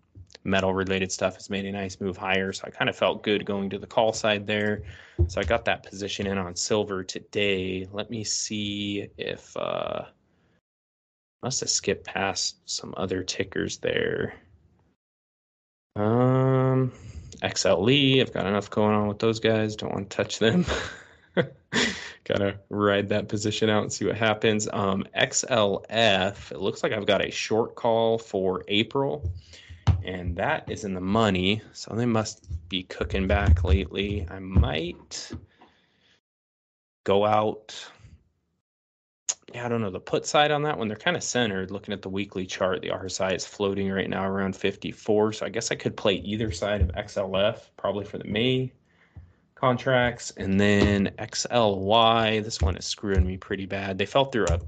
metal 0.44 0.74
related 0.74 1.12
stuff 1.12 1.34
has 1.34 1.50
made 1.50 1.66
a 1.66 1.70
nice 1.72 2.00
move 2.00 2.16
higher. 2.16 2.52
So 2.52 2.64
I 2.66 2.70
kind 2.70 2.88
of 2.88 2.96
felt 2.96 3.22
good 3.22 3.44
going 3.44 3.70
to 3.70 3.78
the 3.78 3.86
call 3.86 4.12
side 4.12 4.46
there. 4.46 4.82
So 5.28 5.40
I 5.40 5.44
got 5.44 5.64
that 5.66 5.82
position 5.82 6.26
in 6.26 6.38
on 6.38 6.56
silver 6.56 7.04
today. 7.04 7.86
Let 7.92 8.10
me 8.10 8.24
see 8.24 9.08
if 9.18 9.56
uh 9.56 10.06
must 11.42 11.60
have 11.60 11.70
skipped 11.70 12.04
past 12.04 12.56
some 12.66 12.94
other 12.96 13.22
tickers 13.22 13.78
there. 13.78 14.34
Um, 15.96 16.92
XLE, 17.42 18.20
I've 18.20 18.32
got 18.32 18.46
enough 18.46 18.70
going 18.70 18.94
on 18.94 19.08
with 19.08 19.18
those 19.18 19.40
guys. 19.40 19.76
Don't 19.76 19.92
want 19.92 20.10
to 20.10 20.16
touch 20.16 20.38
them. 20.38 20.64
Gotta 22.24 22.58
ride 22.70 23.08
that 23.08 23.28
position 23.28 23.68
out 23.68 23.82
and 23.82 23.92
see 23.92 24.04
what 24.04 24.16
happens. 24.16 24.68
Um, 24.72 25.04
XLF, 25.18 26.52
it 26.52 26.60
looks 26.60 26.82
like 26.82 26.92
I've 26.92 27.06
got 27.06 27.24
a 27.24 27.30
short 27.30 27.74
call 27.74 28.16
for 28.16 28.62
April, 28.68 29.28
and 30.04 30.36
that 30.36 30.70
is 30.70 30.84
in 30.84 30.94
the 30.94 31.00
money. 31.00 31.60
So 31.72 31.94
they 31.94 32.06
must 32.06 32.46
be 32.68 32.84
cooking 32.84 33.26
back 33.26 33.64
lately. 33.64 34.26
I 34.30 34.38
might 34.38 35.32
go 37.04 37.26
out. 37.26 37.74
Yeah, 39.54 39.66
I 39.66 39.68
don't 39.68 39.82
know 39.82 39.90
the 39.90 40.00
put 40.00 40.24
side 40.24 40.50
on 40.50 40.62
that 40.62 40.78
one. 40.78 40.88
They're 40.88 40.96
kind 40.96 41.16
of 41.16 41.22
centered. 41.22 41.70
Looking 41.70 41.92
at 41.92 42.00
the 42.00 42.08
weekly 42.08 42.46
chart, 42.46 42.80
the 42.80 42.88
RSI 42.88 43.34
is 43.34 43.44
floating 43.44 43.90
right 43.90 44.08
now 44.08 44.26
around 44.26 44.56
54. 44.56 45.34
So 45.34 45.46
I 45.46 45.50
guess 45.50 45.70
I 45.70 45.74
could 45.74 45.94
play 45.96 46.14
either 46.14 46.50
side 46.50 46.80
of 46.80 46.88
XLF, 46.88 47.58
probably 47.76 48.06
for 48.06 48.16
the 48.16 48.24
May 48.24 48.72
contracts. 49.54 50.32
And 50.38 50.58
then 50.58 51.12
XLY, 51.18 52.42
this 52.42 52.62
one 52.62 52.76
is 52.76 52.86
screwing 52.86 53.26
me 53.26 53.36
pretty 53.36 53.66
bad. 53.66 53.98
They 53.98 54.06
fell 54.06 54.24
through 54.24 54.46
a 54.46 54.60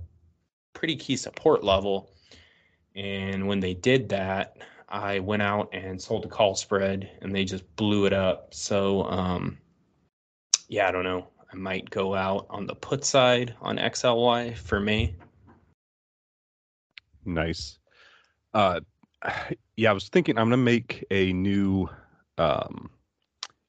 pretty 0.75 0.97
key 0.97 1.17
support 1.17 1.65
level. 1.65 2.11
And 2.95 3.49
when 3.49 3.61
they 3.61 3.73
did 3.73 4.11
that, 4.11 4.59
I 4.91 5.19
went 5.19 5.43
out 5.43 5.71
and 5.73 6.01
sold 6.01 6.27
a 6.27 6.29
call 6.29 6.55
spread 6.55 7.11
and 7.23 7.35
they 7.35 7.45
just 7.45 7.65
blew 7.77 8.05
it 8.05 8.13
up. 8.13 8.53
So, 8.53 9.05
um, 9.05 9.59
yeah, 10.69 10.89
I 10.89 10.93
don't 10.93 11.05
know. 11.05 11.29
I 11.55 11.57
might 11.57 11.89
go 11.89 12.17
out 12.17 12.47
on 12.51 12.67
the 12.67 12.75
put 12.75 13.05
side 13.05 13.55
on 13.63 13.77
XLY 13.77 14.57
for 14.57 14.81
me. 14.81 15.15
Nice. 17.25 17.79
Uh, 18.53 18.81
yeah, 19.77 19.91
I 19.91 19.93
was 19.93 20.09
thinking 20.09 20.37
I'm 20.37 20.47
gonna 20.47 20.57
make 20.57 21.05
a 21.13 21.33
new 21.33 21.89
um, 22.39 22.91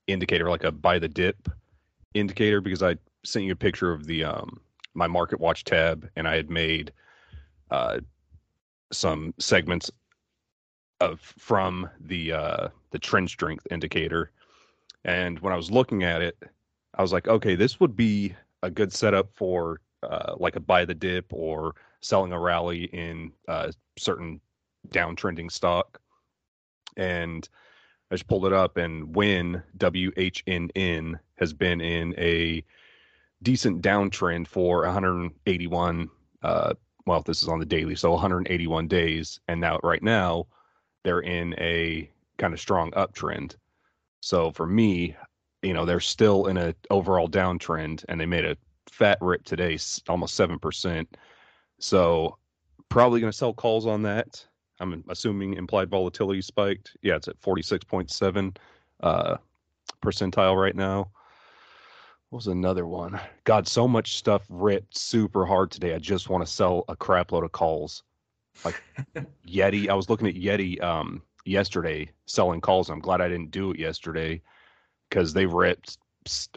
indicator, 0.07 0.49
like 0.49 0.63
a 0.63 0.71
buy 0.71 0.97
the 0.97 1.07
dip 1.07 1.47
indicator, 2.15 2.59
because 2.59 2.81
I 2.81 2.95
sent 3.23 3.45
you 3.45 3.51
a 3.51 3.55
picture 3.55 3.91
of 3.91 4.07
the 4.07 4.23
um, 4.23 4.59
my 4.95 5.05
market 5.05 5.39
watch 5.39 5.63
tab, 5.63 6.09
and 6.15 6.27
I 6.27 6.35
had 6.35 6.49
made 6.49 6.91
uh, 7.69 7.99
some 8.91 9.31
segments 9.37 9.91
of 11.01 11.19
from 11.37 11.87
the 11.99 12.31
uh, 12.31 12.67
the 12.89 12.97
trend 12.97 13.29
strength 13.29 13.67
indicator, 13.69 14.31
and 15.03 15.37
when 15.37 15.53
I 15.53 15.55
was 15.55 15.69
looking 15.69 16.01
at 16.01 16.23
it, 16.23 16.35
I 16.95 17.01
was 17.01 17.13
like, 17.13 17.27
okay, 17.27 17.55
this 17.55 17.79
would 17.79 17.95
be 17.95 18.36
a 18.63 18.69
good 18.69 18.91
setup 18.91 19.29
for 19.34 19.81
uh, 20.03 20.36
like 20.38 20.55
a 20.55 20.60
buy 20.60 20.86
the 20.86 20.93
dip 20.93 21.31
or 21.31 21.75
selling 22.01 22.31
a 22.31 22.39
rally 22.39 22.86
in 22.86 23.31
uh, 23.47 23.71
certain 23.97 24.39
downtrending 24.89 25.51
stock. 25.51 25.99
And 26.97 27.47
I 28.10 28.15
just 28.15 28.27
pulled 28.27 28.45
it 28.45 28.53
up, 28.53 28.77
and 28.77 29.15
when 29.15 29.63
WHNN 29.77 31.19
has 31.38 31.53
been 31.53 31.81
in 31.81 32.13
a 32.17 32.63
decent 33.41 33.81
downtrend 33.81 34.47
for 34.47 34.84
181, 34.84 36.10
uh, 36.43 36.73
well, 37.05 37.21
this 37.21 37.41
is 37.41 37.49
on 37.49 37.60
the 37.60 37.65
daily, 37.65 37.95
so 37.95 38.12
181 38.12 38.88
days, 38.88 39.39
and 39.47 39.60
now 39.60 39.79
right 39.84 40.03
now 40.03 40.47
they're 41.03 41.19
in 41.19 41.55
a 41.58 42.10
kind 42.38 42.53
of 42.53 42.60
strong 42.60 42.91
uptrend. 42.91 43.55
So 44.21 44.51
for 44.51 44.65
me, 44.65 45.15
you 45.65 45.73
know 45.73 45.84
they're 45.84 45.99
still 45.99 46.45
in 46.45 46.58
a 46.58 46.75
overall 46.91 47.28
downtrend 47.28 48.06
and 48.08 48.21
they 48.21 48.25
made 48.25 48.45
a 48.45 48.56
fat 48.89 49.17
rip 49.19 49.43
today 49.43 49.78
almost 50.08 50.39
7% 50.39 51.08
so 51.80 52.38
probably 52.89 53.19
going 53.19 53.32
to 53.32 53.38
sell 53.38 53.54
calls 53.54 53.86
on 53.86 54.04
that. 54.04 54.45
I'm 54.80 55.04
assuming 55.10 55.56
implied 55.56 55.89
volatility 55.89 56.41
spiked. 56.41 56.95
Yeah 57.01 57.15
it's 57.15 57.28
at 57.28 57.41
46.7 57.41 58.58
uh, 59.01 59.38
percentile 60.01 60.62
right 60.62 60.75
now. 60.75 61.10
What 62.30 62.38
was 62.38 62.47
another 62.47 62.86
one? 62.86 63.19
God 63.43 63.67
so 63.67 63.88
much 63.88 64.17
stuff 64.17 64.43
ripped 64.49 64.97
super 64.97 65.45
hard 65.45 65.71
today. 65.71 65.95
I 65.95 65.99
just 65.99 66.30
want 66.30 66.45
to 66.45 66.51
sell 66.51 66.86
a 66.88 66.95
crap 66.95 67.32
load 67.32 67.43
of 67.43 67.51
calls. 67.51 68.04
Like 68.63 68.82
yeti 69.47 69.89
i 69.89 69.93
was 69.93 70.10
looking 70.10 70.28
at 70.28 70.36
yeti 70.36 70.82
um, 70.82 71.21
yesterday 71.43 72.10
selling 72.25 72.62
calls. 72.62 72.89
I'm 72.89 72.99
glad 72.99 73.19
i 73.19 73.28
didn't 73.28 73.51
do 73.51 73.71
it 73.71 73.80
yesterday 73.80 74.41
because 75.09 75.33
they've 75.33 75.51
ripped 75.51 75.97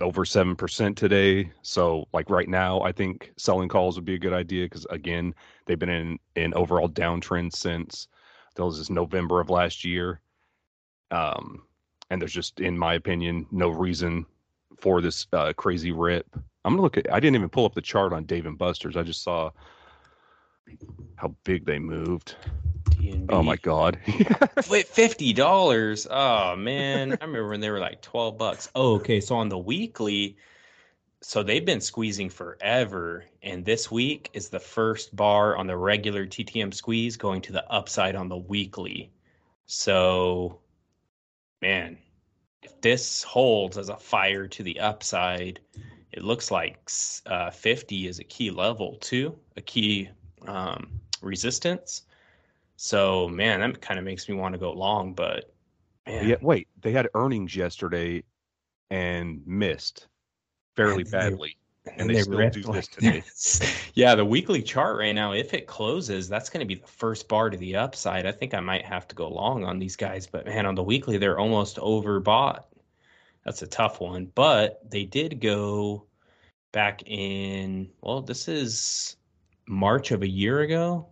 over 0.00 0.24
7% 0.24 0.96
today. 0.96 1.50
So 1.62 2.06
like 2.12 2.30
right 2.30 2.48
now, 2.48 2.80
I 2.80 2.92
think 2.92 3.32
selling 3.37 3.68
calls 3.68 3.96
would 3.96 4.04
be 4.04 4.14
a 4.14 4.18
good 4.18 4.32
idea 4.32 4.64
because 4.64 4.87
again, 4.90 5.34
they've 5.66 5.78
been 5.78 5.88
in 5.88 6.18
an 6.37 6.54
overall 6.54 6.88
downtrend 6.88 7.54
since 7.54 8.08
was 8.64 8.78
this 8.78 8.90
November 8.90 9.40
of 9.40 9.50
last 9.50 9.84
year. 9.84 10.20
Um, 11.11 11.62
and 12.11 12.20
there's 12.20 12.32
just, 12.32 12.61
in 12.61 12.76
my 12.78 12.94
opinion, 12.94 13.46
no 13.50 13.68
reason 13.68 14.26
for 14.80 15.00
this 15.00 15.26
uh, 15.32 15.52
crazy 15.56 15.92
rip. 15.92 16.26
I'm 16.64 16.72
gonna 16.72 16.82
look 16.82 16.96
at. 16.96 17.12
I 17.12 17.20
didn't 17.20 17.37
even 17.37 17.48
pull 17.48 17.64
up 17.64 17.74
the 17.74 17.80
chart 17.80 18.12
on 18.12 18.24
Dave 18.24 18.46
and 18.46 18.58
Buster's. 18.58 18.96
I 18.96 19.02
just 19.02 19.22
saw 19.22 19.50
how 21.16 21.34
big 21.44 21.64
they 21.64 21.78
moved. 21.78 22.37
DNB. 22.98 23.26
Oh 23.30 23.42
my 23.42 23.56
god. 23.56 23.98
Wait, 24.70 24.88
fifty 24.88 25.32
dollars. 25.32 26.06
Oh 26.11 26.56
man. 26.56 27.12
I 27.12 27.24
remember 27.24 27.48
when 27.48 27.61
they 27.61 27.70
were 27.70 27.78
like 27.78 28.02
twelve 28.02 28.38
bucks. 28.38 28.70
Oh, 28.74 28.94
okay. 28.96 29.20
So 29.20 29.37
on 29.37 29.48
the 29.48 29.58
weekly, 29.58 30.37
so 31.20 31.42
they've 31.42 31.64
been 31.64 31.80
squeezing 31.80 32.30
forever. 32.30 33.24
And 33.42 33.64
this 33.64 33.90
week 33.90 34.30
is 34.32 34.48
the 34.48 34.61
first 34.61 35.14
bar 35.14 35.56
on 35.56 35.66
the 35.66 35.76
regular 35.76 36.26
TTM 36.26 36.74
squeeze 36.74 37.16
going 37.16 37.42
to 37.42 37.52
the 37.52 37.70
upside 37.70 38.16
on 38.16 38.28
the 38.28 38.37
weekly. 38.37 39.11
So 39.66 40.61
man, 41.61 41.98
if 42.62 42.80
this 42.80 43.22
holds 43.22 43.78
as 43.78 43.88
a 43.88 43.96
fire 43.96 44.46
to 44.48 44.62
the 44.62 44.80
upside, 44.80 45.61
it 46.12 46.22
looks 46.22 46.50
like 46.50 46.90
uh, 47.26 47.50
50 47.50 48.08
is 48.08 48.18
a 48.18 48.24
key 48.24 48.50
level 48.50 48.96
too, 49.00 49.38
a 49.56 49.61
key 49.61 50.08
um, 50.46 51.00
resistance. 51.20 52.02
So 52.80 53.28
man, 53.28 53.58
that 53.58 53.82
kind 53.82 53.98
of 53.98 54.04
makes 54.04 54.28
me 54.28 54.36
want 54.36 54.52
to 54.52 54.58
go 54.58 54.72
long, 54.72 55.12
but 55.12 55.52
man. 56.06 56.28
yeah, 56.28 56.36
wait, 56.40 56.68
they 56.80 56.92
had 56.92 57.08
earnings 57.14 57.56
yesterday 57.56 58.22
and 58.88 59.42
missed 59.44 60.06
fairly 60.76 61.02
and 61.02 61.10
badly. 61.10 61.56
They, 61.84 61.90
and, 61.90 62.00
and, 62.02 62.10
they, 62.10 62.14
they 62.14 62.22
still 62.22 62.50
do 62.50 62.62
this 62.72 62.86
today. 63.58 63.82
yeah, 63.94 64.14
the 64.14 64.24
weekly 64.24 64.62
chart 64.62 64.96
right 64.96 65.12
now, 65.12 65.32
if 65.32 65.54
it 65.54 65.66
closes, 65.66 66.28
that's 66.28 66.48
going 66.48 66.60
to 66.60 66.72
be 66.72 66.80
the 66.80 66.86
first 66.86 67.26
bar 67.26 67.50
to 67.50 67.56
the 67.56 67.74
upside. 67.74 68.26
I 68.26 68.32
think 68.32 68.54
I 68.54 68.60
might 68.60 68.84
have 68.84 69.08
to 69.08 69.16
go 69.16 69.28
long 69.28 69.64
on 69.64 69.80
these 69.80 69.96
guys, 69.96 70.28
but 70.28 70.46
man, 70.46 70.64
on 70.64 70.76
the 70.76 70.84
weekly, 70.84 71.18
they're 71.18 71.40
almost 71.40 71.78
overbought. 71.78 72.62
That's 73.44 73.62
a 73.62 73.66
tough 73.66 74.00
one. 74.00 74.30
But 74.36 74.88
they 74.88 75.04
did 75.04 75.40
go 75.40 76.06
back 76.70 77.02
in, 77.06 77.90
well, 78.02 78.22
this 78.22 78.46
is 78.46 79.16
March 79.66 80.12
of 80.12 80.22
a 80.22 80.28
year 80.28 80.60
ago 80.60 81.08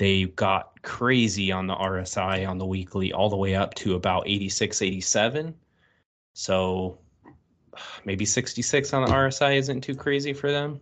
they 0.00 0.24
got 0.24 0.80
crazy 0.80 1.52
on 1.52 1.66
the 1.66 1.74
RSI 1.74 2.48
on 2.48 2.56
the 2.56 2.64
weekly, 2.64 3.12
all 3.12 3.28
the 3.28 3.36
way 3.36 3.54
up 3.54 3.74
to 3.74 3.96
about 3.96 4.26
86, 4.26 4.80
87. 4.80 5.54
So 6.32 6.98
maybe 8.06 8.24
66 8.24 8.94
on 8.94 9.04
the 9.04 9.12
RSI 9.12 9.58
isn't 9.58 9.82
too 9.82 9.94
crazy 9.94 10.32
for 10.32 10.50
them. 10.50 10.80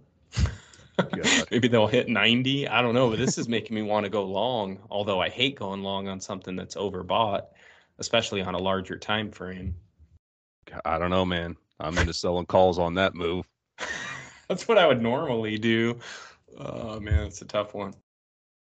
maybe 1.51 1.67
they'll 1.67 1.89
hit 1.89 2.09
90. 2.09 2.69
I 2.69 2.81
don't 2.81 2.95
know, 2.95 3.11
but 3.11 3.19
this 3.19 3.39
is 3.39 3.49
making 3.49 3.75
me 3.75 3.83
want 3.83 4.05
to 4.05 4.11
go 4.11 4.25
long. 4.25 4.79
Although 4.89 5.21
I 5.21 5.31
hate 5.31 5.57
going 5.57 5.83
long 5.83 6.07
on 6.07 6.21
something 6.21 6.55
that's 6.55 6.77
overbought, 6.77 7.47
especially 7.99 8.43
on 8.43 8.55
a 8.55 8.59
larger 8.59 8.97
time 8.97 9.33
frame. 9.33 9.75
I 10.85 10.97
don't 10.97 11.11
know, 11.11 11.25
man. 11.25 11.57
I'm 11.81 11.99
into 11.99 12.15
selling 12.15 12.47
calls 12.47 12.79
on 12.79 12.95
that 12.95 13.17
move. 13.17 13.47
that's 14.49 14.69
what 14.69 14.79
I 14.79 14.87
would 14.87 15.03
normally 15.03 15.59
do. 15.59 15.99
Oh 16.57 17.01
man, 17.01 17.27
it's 17.27 17.43
a 17.43 17.47
tough 17.47 17.75
one. 17.75 17.95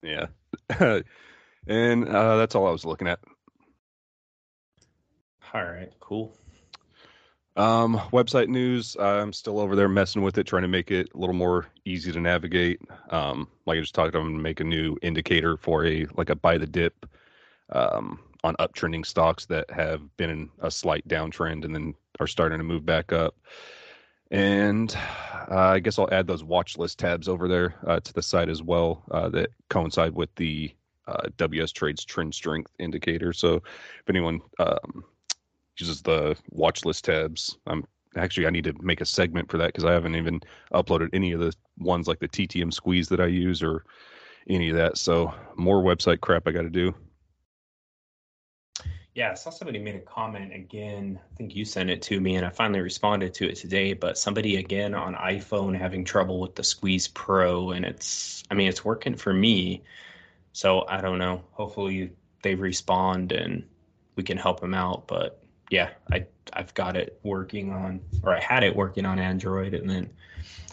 Yeah. 0.03 0.27
and 1.67 2.09
uh, 2.09 2.37
that's 2.37 2.55
all 2.55 2.67
I 2.67 2.73
was 2.73 2.85
looking 2.85 3.09
at. 3.09 3.21
All 5.55 5.65
right, 5.65 5.93
cool. 6.01 6.37
Um, 7.57 7.97
website 8.13 8.49
news. 8.49 8.97
I'm 9.01 9.33
still 9.33 9.59
over 9.59 9.75
there 9.75 9.89
messing 9.89 10.23
with 10.23 10.39
it, 10.39 10.45
trying 10.47 10.63
to 10.63 10.69
make 10.69 10.93
it 10.93 11.09
a 11.13 11.19
little 11.19 11.35
more 11.35 11.67
easy 11.85 12.13
to 12.13 12.21
navigate. 12.21 12.81
Um, 13.11 13.49
like 13.67 13.79
I 13.79 13.81
just 13.81 13.95
talked, 13.95 14.15
I'm 14.15 14.23
gonna 14.23 14.39
make 14.39 14.61
a 14.61 14.65
new 14.65 14.97
indicator 15.03 15.57
for 15.57 15.85
a 15.85 16.07
like 16.17 16.31
a 16.31 16.37
buy 16.37 16.57
the 16.59 16.67
dip 16.67 17.05
um, 17.71 18.21
on 18.45 18.55
uptrending 18.57 19.05
stocks 19.05 19.47
that 19.47 19.69
have 19.71 20.03
been 20.17 20.31
in 20.31 20.51
a 20.61 20.71
slight 20.71 21.07
downtrend 21.09 21.65
and 21.65 21.75
then 21.75 21.95
are 22.21 22.29
starting 22.29 22.59
to 22.59 22.65
move 22.65 22.87
back 22.87 23.13
up. 23.13 23.35
And 24.31 24.95
uh, 25.51 25.57
I 25.57 25.79
guess 25.79 25.99
I'll 25.99 26.13
add 26.13 26.27
those 26.27 26.45
watch 26.45 26.77
list 26.77 26.99
tabs 26.99 27.29
over 27.29 27.49
there 27.49 27.75
uh, 27.87 28.01
to 28.01 28.13
the 28.13 28.23
site 28.23 28.49
as 28.49 28.63
well 28.63 29.03
uh, 29.11 29.29
that 29.31 29.51
coincide 29.71 30.15
with 30.15 30.35
the 30.35 30.75
uh, 31.07 31.29
WS 31.39 31.73
Trades 31.73 32.05
trend 32.05 32.35
strength 32.35 32.71
indicator. 32.79 33.33
So 33.33 33.57
if 33.57 34.09
anyone 34.09 34.41
um, 34.59 35.05
uses 35.79 36.03
the 36.03 36.37
watch 36.51 36.85
list 36.85 37.05
tabs, 37.07 37.57
I'm 37.67 37.87
actually 38.17 38.47
I 38.47 38.51
need 38.51 38.65
to 38.65 38.75
make 38.81 39.01
a 39.01 39.07
segment 39.07 39.51
for 39.51 39.59
that 39.59 39.69
because 39.69 39.85
I 39.85 39.93
haven't 39.93 40.17
even 40.17 40.41
uploaded 40.73 41.11
any 41.13 41.33
of 41.33 41.41
the 41.41 41.55
ones 41.79 42.07
like 42.07 42.19
the 42.19 42.29
TTM 42.29 42.73
squeeze 42.73 43.09
that 43.09 43.21
I 43.21 43.27
use 43.27 43.63
or 43.63 43.85
any 44.49 44.71
of 44.71 44.77
that. 44.77 44.99
So 44.99 45.33
more 45.57 45.83
website 45.83 46.21
crap 46.21 46.47
I 46.47 46.53
got 46.53 46.63
to 46.63 46.71
do. 46.71 46.95
Yeah, 49.19 49.33
I 49.33 49.35
saw 49.35 49.51
somebody 49.51 49.81
made 49.81 49.97
a 49.97 49.99
comment 49.99 50.55
again. 50.55 51.19
I 51.33 51.35
think 51.35 51.57
you 51.57 51.65
sent 51.65 51.91
it 51.91 52.01
to 52.03 52.21
me, 52.21 52.37
and 52.37 52.47
I 52.47 52.51
finally 52.51 52.79
responded 52.79 53.35
to 53.35 53.49
it 53.49 53.57
today. 53.57 53.93
But 53.93 54.17
somebody 54.17 54.59
again 54.59 54.95
on 54.95 55.17
iPhone 55.17 55.77
having 55.77 56.05
trouble 56.05 56.39
with 56.39 56.55
the 56.55 56.63
Squeeze 56.63 57.09
Pro, 57.09 57.73
and 57.73 57.85
it's, 57.85 58.45
I 58.49 58.55
mean, 58.55 58.69
it's 58.69 58.85
working 58.85 59.17
for 59.17 59.33
me. 59.33 59.83
So 60.53 60.87
I 60.89 61.01
don't 61.01 61.19
know. 61.19 61.43
Hopefully 61.51 62.13
they 62.43 62.55
respond 62.55 63.33
and 63.33 63.65
we 64.15 64.23
can 64.23 64.39
help 64.39 64.61
them 64.61 64.73
out. 64.73 65.09
But 65.09 65.43
yeah, 65.69 65.91
I 66.13 66.25
I've 66.53 66.73
got 66.75 66.97
it 66.97 67.19
working 67.25 67.73
on, 67.73 68.01
or 68.23 68.37
I 68.37 68.41
had 68.41 68.63
it 68.63 68.77
working 68.77 69.05
on 69.05 69.19
Android, 69.19 69.75
and 69.75 69.91
then 69.91 70.11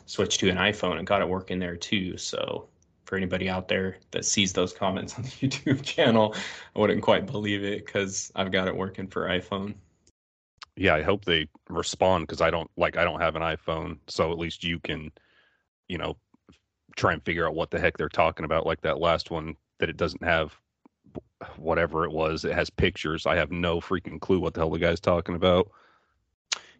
switched 0.05 0.39
to 0.41 0.49
an 0.49 0.57
iPhone 0.57 0.99
and 0.99 1.07
got 1.07 1.23
it 1.23 1.27
working 1.27 1.57
there 1.57 1.77
too. 1.77 2.15
So 2.19 2.67
for 3.05 3.15
anybody 3.15 3.47
out 3.47 3.67
there 3.67 3.97
that 4.11 4.25
sees 4.25 4.51
those 4.53 4.73
comments 4.73 5.15
on 5.15 5.23
the 5.23 5.29
YouTube 5.41 5.83
channel, 5.83 6.35
I 6.75 6.79
wouldn't 6.79 7.01
quite 7.01 7.25
believe 7.25 7.63
it 7.63 7.85
because 7.85 8.31
I've 8.35 8.51
got 8.51 8.67
it 8.67 8.75
working 8.75 9.07
for 9.07 9.27
iPhone. 9.27 9.75
Yeah, 10.75 10.95
I 10.95 11.03
hope 11.03 11.23
they 11.23 11.47
respond 11.69 12.27
because 12.27 12.41
I 12.41 12.49
don't 12.49 12.69
like 12.75 12.97
I 12.97 13.05
don't 13.05 13.21
have 13.21 13.35
an 13.35 13.41
iPhone, 13.41 13.99
so 14.07 14.31
at 14.31 14.37
least 14.37 14.63
you 14.63 14.79
can, 14.79 15.11
you 15.87 15.97
know, 15.97 16.17
try 16.97 17.13
and 17.13 17.23
figure 17.23 17.47
out 17.47 17.55
what 17.55 17.71
the 17.71 17.79
heck 17.79 17.97
they're 17.97 18.09
talking 18.09 18.43
about. 18.43 18.65
Like 18.65 18.81
that 18.81 18.99
last 18.99 19.31
one 19.31 19.55
that 19.79 19.89
it 19.89 19.95
doesn't 19.95 20.23
have 20.23 20.59
whatever 21.55 22.03
it 22.03 22.11
was. 22.11 22.43
It 22.43 22.53
has 22.53 22.69
pictures. 22.69 23.25
I 23.25 23.35
have 23.35 23.51
no 23.51 23.79
freaking 23.79 24.19
clue 24.19 24.39
what 24.39 24.53
the 24.53 24.61
hell 24.61 24.69
the 24.69 24.79
guy's 24.79 24.99
talking 24.99 25.35
about. 25.35 25.69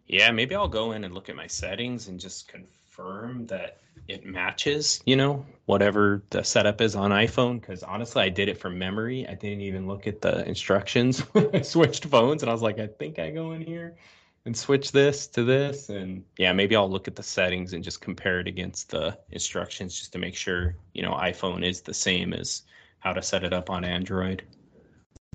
Yeah, 0.06 0.30
maybe 0.30 0.54
I'll 0.54 0.68
go 0.68 0.92
in 0.92 1.04
and 1.04 1.14
look 1.14 1.28
at 1.28 1.36
my 1.36 1.46
settings 1.46 2.08
and 2.08 2.20
just 2.20 2.48
confirm 2.48 2.70
confirm 2.96 3.46
that 3.46 3.80
it 4.08 4.24
matches, 4.24 5.02
you 5.06 5.16
know, 5.16 5.44
whatever 5.66 6.22
the 6.30 6.42
setup 6.42 6.80
is 6.80 6.94
on 6.94 7.10
iPhone. 7.10 7.60
Because 7.60 7.82
honestly, 7.82 8.22
I 8.22 8.28
did 8.28 8.48
it 8.48 8.58
from 8.58 8.78
memory. 8.78 9.26
I 9.28 9.34
didn't 9.34 9.62
even 9.62 9.86
look 9.86 10.06
at 10.06 10.20
the 10.20 10.46
instructions 10.46 11.20
when 11.32 11.50
I 11.54 11.62
switched 11.62 12.04
phones, 12.06 12.42
and 12.42 12.50
I 12.50 12.52
was 12.52 12.62
like, 12.62 12.78
I 12.78 12.86
think 12.86 13.18
I 13.18 13.30
go 13.30 13.52
in 13.52 13.60
here 13.60 13.96
and 14.44 14.56
switch 14.56 14.92
this 14.92 15.26
to 15.28 15.42
this, 15.42 15.88
and 15.88 16.24
yeah, 16.38 16.52
maybe 16.52 16.76
I'll 16.76 16.88
look 16.88 17.08
at 17.08 17.16
the 17.16 17.22
settings 17.22 17.72
and 17.72 17.82
just 17.82 18.00
compare 18.00 18.38
it 18.38 18.46
against 18.46 18.90
the 18.90 19.18
instructions 19.30 19.98
just 19.98 20.12
to 20.12 20.18
make 20.18 20.36
sure, 20.36 20.76
you 20.94 21.02
know, 21.02 21.12
iPhone 21.12 21.68
is 21.68 21.80
the 21.80 21.94
same 21.94 22.32
as 22.32 22.62
how 23.00 23.12
to 23.12 23.22
set 23.22 23.42
it 23.42 23.52
up 23.52 23.70
on 23.70 23.84
Android. 23.84 24.44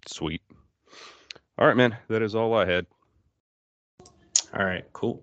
Sweet. 0.07 0.41
All 1.57 1.67
right, 1.67 1.75
man. 1.75 1.97
That 2.07 2.21
is 2.21 2.35
all 2.35 2.53
I 2.53 2.65
had. 2.65 2.85
All 4.57 4.65
right, 4.65 4.85
cool. 4.93 5.21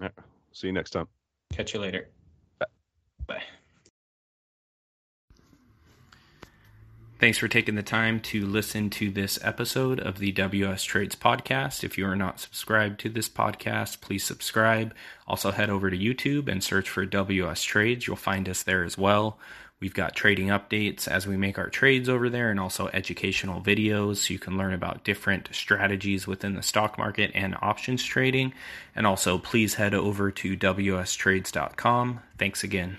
Yeah. 0.00 0.08
See 0.52 0.66
you 0.66 0.72
next 0.72 0.90
time. 0.90 1.06
Catch 1.54 1.72
you 1.72 1.80
later. 1.80 2.08
Bye. 2.58 2.66
Bye. 3.26 3.42
Thanks 7.20 7.38
for 7.38 7.46
taking 7.46 7.76
the 7.76 7.82
time 7.82 8.18
to 8.20 8.44
listen 8.44 8.90
to 8.90 9.08
this 9.08 9.38
episode 9.40 10.00
of 10.00 10.18
the 10.18 10.32
WS 10.32 10.82
Trades 10.82 11.14
podcast. 11.14 11.84
If 11.84 11.96
you 11.96 12.06
are 12.06 12.16
not 12.16 12.40
subscribed 12.40 12.98
to 13.00 13.08
this 13.08 13.28
podcast, 13.28 14.00
please 14.00 14.24
subscribe. 14.24 14.92
Also, 15.28 15.52
head 15.52 15.70
over 15.70 15.90
to 15.90 15.96
YouTube 15.96 16.48
and 16.48 16.62
search 16.62 16.90
for 16.90 17.06
WS 17.06 17.62
Trades. 17.62 18.08
You'll 18.08 18.16
find 18.16 18.48
us 18.48 18.64
there 18.64 18.82
as 18.82 18.98
well. 18.98 19.38
We've 19.84 19.92
got 19.92 20.16
trading 20.16 20.46
updates 20.46 21.06
as 21.06 21.26
we 21.26 21.36
make 21.36 21.58
our 21.58 21.68
trades 21.68 22.08
over 22.08 22.30
there 22.30 22.50
and 22.50 22.58
also 22.58 22.88
educational 22.94 23.60
videos 23.60 24.16
so 24.16 24.32
you 24.32 24.38
can 24.38 24.56
learn 24.56 24.72
about 24.72 25.04
different 25.04 25.50
strategies 25.52 26.26
within 26.26 26.54
the 26.54 26.62
stock 26.62 26.96
market 26.96 27.30
and 27.34 27.54
options 27.60 28.02
trading. 28.02 28.54
And 28.96 29.06
also, 29.06 29.36
please 29.36 29.74
head 29.74 29.92
over 29.92 30.30
to 30.30 30.56
wstrades.com. 30.56 32.20
Thanks 32.38 32.64
again. 32.64 32.96